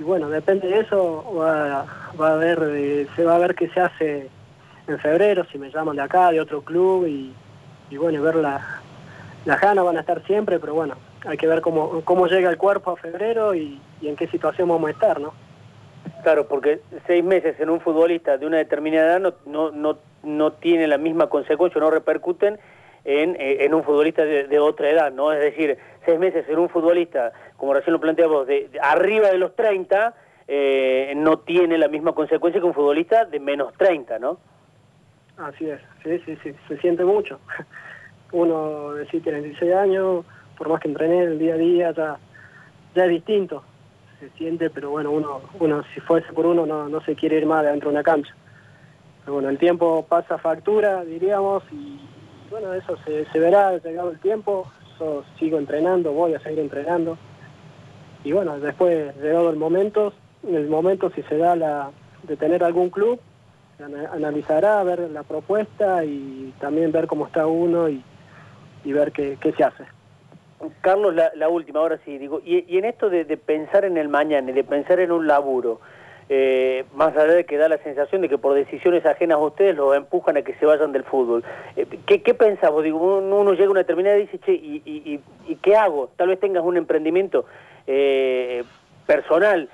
bueno, 0.00 0.28
depende 0.28 0.68
de 0.68 0.80
eso, 0.80 1.24
va, 1.38 1.86
va 2.20 2.32
a 2.32 2.36
ver, 2.36 2.58
eh, 2.74 3.06
se 3.14 3.24
va 3.24 3.36
a 3.36 3.38
ver 3.38 3.54
qué 3.54 3.68
se 3.68 3.80
hace 3.80 4.28
en 4.86 4.98
febrero, 4.98 5.44
si 5.52 5.58
me 5.58 5.70
llaman 5.70 5.96
de 5.96 6.02
acá, 6.02 6.30
de 6.30 6.40
otro 6.40 6.62
club 6.62 7.06
y, 7.06 7.34
bueno, 7.96 8.22
ver 8.22 8.36
la, 8.36 8.80
las 9.44 9.60
ganas 9.60 9.84
van 9.84 9.96
a 9.98 10.00
estar 10.00 10.24
siempre, 10.26 10.58
pero 10.58 10.74
bueno, 10.74 10.94
hay 11.26 11.36
que 11.36 11.46
ver 11.46 11.60
cómo, 11.60 12.00
cómo 12.02 12.26
llega 12.26 12.50
el 12.50 12.56
cuerpo 12.56 12.92
a 12.92 12.96
febrero 12.96 13.54
y, 13.54 13.78
y 14.00 14.08
en 14.08 14.16
qué 14.16 14.26
situación 14.28 14.68
vamos 14.68 14.88
a 14.88 14.92
estar, 14.92 15.20
¿no? 15.20 15.32
Claro, 16.22 16.46
porque 16.48 16.80
seis 17.06 17.24
meses 17.24 17.58
en 17.60 17.70
un 17.70 17.80
futbolista 17.80 18.36
de 18.36 18.46
una 18.46 18.58
determinada 18.58 19.16
edad 19.16 19.34
no, 19.46 19.70
no, 19.70 19.98
no, 20.22 20.52
tiene 20.52 20.86
la 20.86 20.98
misma 20.98 21.28
consecuencia, 21.28 21.80
no 21.80 21.90
repercuten 21.90 22.58
en, 23.04 23.36
eh, 23.36 23.64
en 23.64 23.72
un 23.74 23.84
futbolista 23.84 24.24
de, 24.24 24.58
otra 24.58 24.90
edad, 24.90 25.12
¿no? 25.12 25.32
Es 25.32 25.40
decir, 25.40 25.78
seis 26.04 26.18
meses 26.18 26.46
en 26.48 26.58
un 26.58 26.68
futbolista, 26.68 27.32
como 27.56 27.72
recién 27.72 27.94
lo 27.94 28.00
planteamos, 28.00 28.46
de, 28.46 28.70
arriba 28.82 29.28
de 29.28 29.38
los 29.38 29.56
30, 29.56 30.14
eh, 30.48 31.14
no 31.16 31.38
tiene 31.38 31.78
la 31.78 31.88
misma 31.88 32.12
consecuencia 32.12 32.60
que 32.60 32.66
un 32.66 32.74
futbolista 32.74 33.24
de 33.24 33.40
menos 33.40 33.72
30, 33.74 34.18
¿no? 34.18 34.38
Así 35.38 35.70
es, 35.70 35.80
sí, 36.02 36.18
sí, 36.26 36.36
sí, 36.42 36.54
se 36.68 36.76
siente 36.78 37.04
mucho. 37.04 37.40
Uno 38.32 38.92
de 38.92 39.06
sí 39.06 39.20
tiene 39.20 39.40
16 39.40 39.74
años, 39.74 40.26
por 40.58 40.68
más 40.68 40.80
que 40.80 40.88
entrené 40.88 41.22
el 41.22 41.38
día 41.38 41.54
a 41.54 41.56
día, 41.56 41.92
ya, 41.92 42.18
ya 42.94 43.04
es 43.04 43.10
distinto 43.10 43.64
se 44.20 44.30
siente, 44.30 44.70
pero 44.70 44.90
bueno, 44.90 45.10
uno, 45.10 45.40
uno 45.58 45.82
si 45.94 46.00
fuese 46.00 46.32
por 46.32 46.46
uno 46.46 46.66
no, 46.66 46.88
no 46.88 47.00
se 47.00 47.16
quiere 47.16 47.38
ir 47.38 47.46
más 47.46 47.64
dentro 47.64 47.88
de 47.88 47.94
una 47.94 48.02
cancha. 48.02 48.32
Pero 49.20 49.34
bueno, 49.34 49.48
el 49.48 49.58
tiempo 49.58 50.06
pasa 50.08 50.38
factura, 50.38 51.04
diríamos, 51.04 51.62
y 51.72 51.98
bueno, 52.50 52.72
eso 52.74 52.96
se, 53.04 53.24
se 53.26 53.38
verá 53.38 53.76
llegado 53.78 54.10
el 54.10 54.20
tiempo, 54.20 54.70
yo 54.98 55.24
sigo 55.38 55.58
entrenando, 55.58 56.12
voy 56.12 56.34
a 56.34 56.40
seguir 56.40 56.60
entrenando. 56.60 57.16
Y 58.22 58.32
bueno, 58.32 58.60
después 58.60 59.16
llegado 59.16 59.50
el 59.50 59.56
momento, 59.56 60.12
en 60.46 60.54
el 60.54 60.68
momento 60.68 61.10
si 61.10 61.22
se 61.22 61.38
da 61.38 61.56
la 61.56 61.90
de 62.22 62.36
tener 62.36 62.62
algún 62.62 62.90
club, 62.90 63.18
analizará, 64.12 64.82
ver 64.84 65.10
la 65.10 65.22
propuesta 65.22 66.04
y 66.04 66.52
también 66.60 66.92
ver 66.92 67.06
cómo 67.06 67.26
está 67.26 67.46
uno 67.46 67.88
y, 67.88 68.04
y 68.84 68.92
ver 68.92 69.10
qué, 69.12 69.38
qué 69.40 69.52
se 69.52 69.64
hace. 69.64 69.84
Carlos, 70.82 71.14
la, 71.14 71.48
última, 71.48 71.80
ahora 71.80 71.98
sí, 72.04 72.18
digo, 72.18 72.40
y, 72.44 72.76
en 72.76 72.84
esto 72.84 73.08
de, 73.08 73.24
pensar 73.36 73.84
en 73.84 73.96
el 73.96 74.08
mañana 74.08 74.50
y 74.50 74.54
de 74.54 74.64
pensar 74.64 75.00
en 75.00 75.10
un 75.10 75.26
laburo, 75.26 75.80
eh, 76.28 76.84
más 76.94 77.16
allá 77.16 77.32
de 77.32 77.44
que 77.44 77.56
da 77.56 77.68
la 77.68 77.78
sensación 77.78 78.20
de 78.20 78.28
que 78.28 78.38
por 78.38 78.54
decisiones 78.54 79.04
ajenas 79.06 79.38
a 79.38 79.40
ustedes 79.40 79.74
los 79.74 79.96
empujan 79.96 80.36
a 80.36 80.42
que 80.42 80.54
se 80.54 80.66
vayan 80.66 80.92
del 80.92 81.04
fútbol, 81.04 81.44
eh, 81.76 81.86
¿qué, 82.06 82.22
¿qué? 82.22 82.36
Digo, 82.82 83.18
uno, 83.18 83.52
llega 83.52 83.66
a 83.66 83.70
una 83.70 83.80
determinada 83.80 84.18
y 84.18 84.22
dice, 84.26 84.38
che, 84.40 84.52
¿y, 84.52 84.82
y, 84.84 85.56
qué 85.56 85.76
hago? 85.76 86.10
Tal 86.16 86.28
vez 86.28 86.38
tengas 86.38 86.62
un 86.62 86.76
emprendimiento 86.76 87.46
eh, 87.86 88.62
personal, 89.06 89.68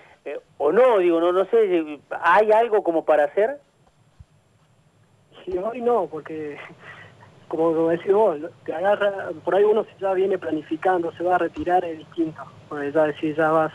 o 0.58 0.72
no, 0.72 0.98
digo, 0.98 1.20
no, 1.20 1.32
no 1.32 1.44
sé, 1.46 1.98
¿hay 2.10 2.52
algo 2.52 2.82
como 2.82 3.04
para 3.04 3.24
hacer? 3.24 3.58
Sí, 5.44 5.56
hoy 5.58 5.80
no, 5.80 6.06
porque 6.06 6.56
como 7.48 7.88
decís 7.88 8.12
vos, 8.12 8.38
te 8.64 8.74
agarra, 8.74 9.30
por 9.44 9.54
ahí 9.54 9.64
uno 9.64 9.86
ya 10.00 10.12
viene 10.14 10.38
planificando, 10.38 11.12
se 11.12 11.22
va 11.22 11.36
a 11.36 11.38
retirar, 11.38 11.84
es 11.84 11.98
distinto. 11.98 12.42
Porque 12.68 12.90
ya 12.92 13.04
decís, 13.04 13.36
ya 13.36 13.50
vas 13.50 13.72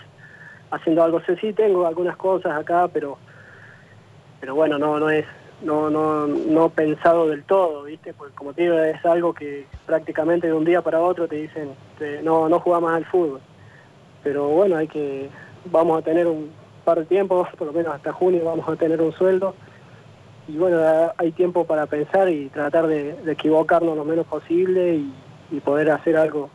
haciendo 0.72 1.04
algo. 1.04 1.22
Sí, 1.22 1.34
sí, 1.40 1.54
tengo 1.54 1.86
algunas 1.86 2.18
cosas 2.18 2.54
acá, 2.58 2.88
pero 2.88 3.18
pero 4.40 4.56
bueno, 4.56 4.78
no 4.80 5.00
no 5.00 5.10
es 5.10 5.26
no 5.62 5.90
no 5.90 6.28
no 6.28 6.70
pensado 6.70 7.28
del 7.28 7.44
todo, 7.44 7.84
¿viste? 7.84 8.14
Porque 8.14 8.34
como 8.36 8.54
te 8.54 8.64
digo, 8.64 8.80
es 8.80 9.06
algo 9.06 9.34
que 9.34 9.68
prácticamente 9.86 10.48
de 10.48 10.54
un 10.54 10.66
día 10.66 10.82
para 10.82 11.00
otro 11.00 11.28
te 11.28 11.36
dicen, 11.36 11.76
no 12.24 12.50
no 12.50 12.60
juega 12.60 12.80
más 12.80 12.96
al 12.96 13.06
fútbol. 13.06 13.42
Pero 14.24 14.48
bueno, 14.50 14.78
hay 14.78 14.88
que 14.88 15.30
vamos 15.66 16.00
a 16.00 16.02
tener 16.02 16.28
un 16.28 16.52
par 16.84 17.00
de 17.00 17.06
tiempos, 17.06 17.48
por 17.58 17.68
lo 17.68 17.74
menos 17.74 17.94
hasta 17.94 18.12
junio 18.12 18.44
vamos 18.44 18.68
a 18.68 18.76
tener 18.76 19.02
un 19.02 19.14
sueldo. 19.14 19.56
Y 20.52 20.58
bueno, 20.58 20.80
hay 21.18 21.32
tiempo 21.32 21.66
para 21.66 21.86
pensar 21.86 22.28
y 22.30 22.50
tratar 22.50 22.88
de, 22.88 23.16
equivocarnos 23.28 23.96
lo 23.96 24.04
menos 24.04 24.28
posible 24.28 24.96
y, 24.96 25.60
poder 25.66 25.92
hacer 25.92 26.16
algo 26.16 26.50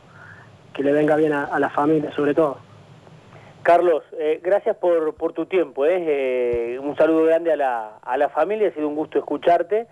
que 0.72 0.82
le 0.82 0.90
venga 0.90 1.16
bien 1.16 1.32
a 1.32 1.58
la 1.58 1.68
familia 1.68 2.10
sobre 2.12 2.34
todo. 2.34 2.58
Carlos, 3.66 4.04
eh, 4.16 4.38
gracias 4.44 4.76
por, 4.76 5.16
por, 5.16 5.32
tu 5.32 5.46
tiempo. 5.46 5.86
¿eh? 5.86 5.96
eh 5.98 6.78
un 6.78 6.94
saludo 6.94 7.24
grande 7.24 7.52
a 7.52 7.56
la, 7.56 7.96
a 8.00 8.16
la 8.16 8.28
familia, 8.28 8.68
ha 8.68 8.70
sido 8.70 8.86
un 8.86 8.94
gusto 8.94 9.18
escucharte. 9.18 9.88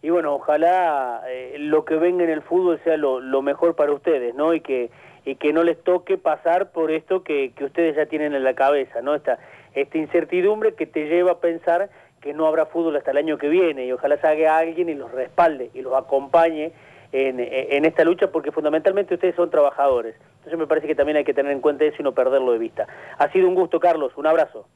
Y 0.00 0.08
bueno, 0.08 0.34
ojalá 0.34 1.24
eh, 1.28 1.56
lo 1.58 1.84
que 1.84 1.96
venga 1.96 2.24
en 2.24 2.30
el 2.30 2.40
fútbol 2.40 2.80
sea 2.84 2.96
lo, 2.96 3.20
lo, 3.20 3.42
mejor 3.42 3.76
para 3.76 3.92
ustedes, 3.92 4.34
¿no? 4.34 4.54
Y 4.54 4.62
que, 4.62 4.90
y 5.26 5.34
que 5.34 5.52
no 5.52 5.62
les 5.62 5.76
toque 5.84 6.16
pasar 6.16 6.70
por 6.70 6.90
esto 6.90 7.22
que, 7.22 7.52
que 7.54 7.66
ustedes 7.66 7.96
ya 7.96 8.06
tienen 8.06 8.34
en 8.34 8.44
la 8.44 8.54
cabeza, 8.54 9.02
¿no? 9.02 9.14
Esta, 9.14 9.38
esta 9.74 9.98
incertidumbre 9.98 10.72
que 10.72 10.86
te 10.86 11.06
lleva 11.06 11.32
a 11.32 11.38
pensar 11.40 11.90
que 12.20 12.32
no 12.32 12.46
habrá 12.46 12.66
fútbol 12.66 12.96
hasta 12.96 13.10
el 13.10 13.18
año 13.18 13.38
que 13.38 13.48
viene. 13.48 13.86
Y 13.86 13.92
ojalá 13.92 14.20
salga 14.20 14.58
alguien 14.58 14.88
y 14.88 14.94
los 14.94 15.10
respalde 15.12 15.70
y 15.74 15.82
los 15.82 15.94
acompañe 15.94 16.72
en, 17.12 17.40
en 17.40 17.84
esta 17.84 18.04
lucha, 18.04 18.30
porque 18.30 18.52
fundamentalmente 18.52 19.14
ustedes 19.14 19.34
son 19.34 19.50
trabajadores. 19.50 20.14
Entonces 20.38 20.58
me 20.58 20.66
parece 20.66 20.86
que 20.86 20.94
también 20.94 21.16
hay 21.16 21.24
que 21.24 21.34
tener 21.34 21.52
en 21.52 21.60
cuenta 21.60 21.84
eso 21.84 21.96
y 21.98 22.02
no 22.02 22.12
perderlo 22.12 22.52
de 22.52 22.58
vista. 22.58 22.86
Ha 23.18 23.30
sido 23.32 23.48
un 23.48 23.54
gusto, 23.54 23.80
Carlos. 23.80 24.12
Un 24.16 24.26
abrazo. 24.26 24.66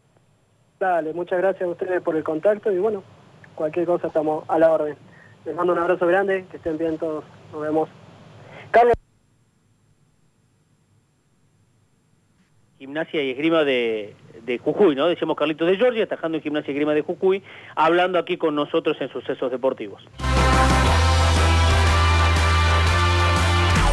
Dale, 0.79 1.13
muchas 1.13 1.39
gracias 1.39 1.63
a 1.63 1.71
ustedes 1.71 2.03
por 2.03 2.17
el 2.17 2.25
contacto 2.25 2.73
y 2.73 2.79
bueno, 2.79 3.05
cualquier 3.55 3.87
cosa 3.87 4.09
estamos 4.09 4.45
a 4.49 4.59
la 4.59 4.73
orden. 4.73 4.97
Les 5.45 5.55
mando 5.55 5.73
un 5.73 5.79
abrazo 5.79 6.07
grande, 6.07 6.45
que 6.51 6.57
estén 6.57 6.77
bien 6.77 6.99
todos. 6.99 7.25
Nos 7.53 7.63
vemos. 7.63 7.89
Carlos. 8.71 9.02
Gimnasia 12.93 13.23
y 13.23 13.31
esgrima 13.31 13.65
de, 13.65 14.15
de 14.45 14.59
Jujuy, 14.59 14.95
¿no? 14.95 15.07
Decíamos 15.07 15.35
Carlitos 15.39 15.67
de 15.67 15.79
Georgia, 15.79 16.05
atajando 16.05 16.37
en 16.37 16.43
Gimnasia 16.43 16.71
y 16.71 16.75
esgrima 16.75 16.93
de 16.93 17.01
Jujuy, 17.01 17.43
hablando 17.75 18.19
aquí 18.19 18.37
con 18.37 18.55
nosotros 18.55 18.99
en 19.01 19.09
Sucesos 19.09 19.51
Deportivos. 19.51 20.03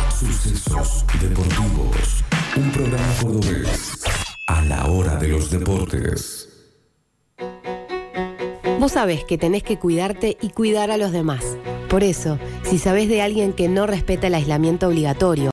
Sucesos 0.09 1.05
Deportivos. 1.21 2.25
Un 2.57 2.71
programa 2.73 3.13
cordobés 3.21 4.03
a 4.47 4.61
la 4.63 4.85
hora 4.87 5.15
de 5.15 5.29
los 5.29 5.49
deportes. 5.49 6.45
Vos 8.79 8.91
sabés 8.91 9.23
que 9.23 9.37
tenés 9.37 9.63
que 9.63 9.79
cuidarte 9.79 10.35
y 10.41 10.49
cuidar 10.49 10.91
a 10.91 10.97
los 10.97 11.13
demás. 11.13 11.57
Por 11.89 12.03
eso, 12.03 12.37
si 12.63 12.77
sabés 12.77 13.07
de 13.07 13.21
alguien 13.21 13.53
que 13.53 13.69
no 13.69 13.87
respeta 13.87 14.27
el 14.27 14.35
aislamiento 14.35 14.89
obligatorio, 14.89 15.47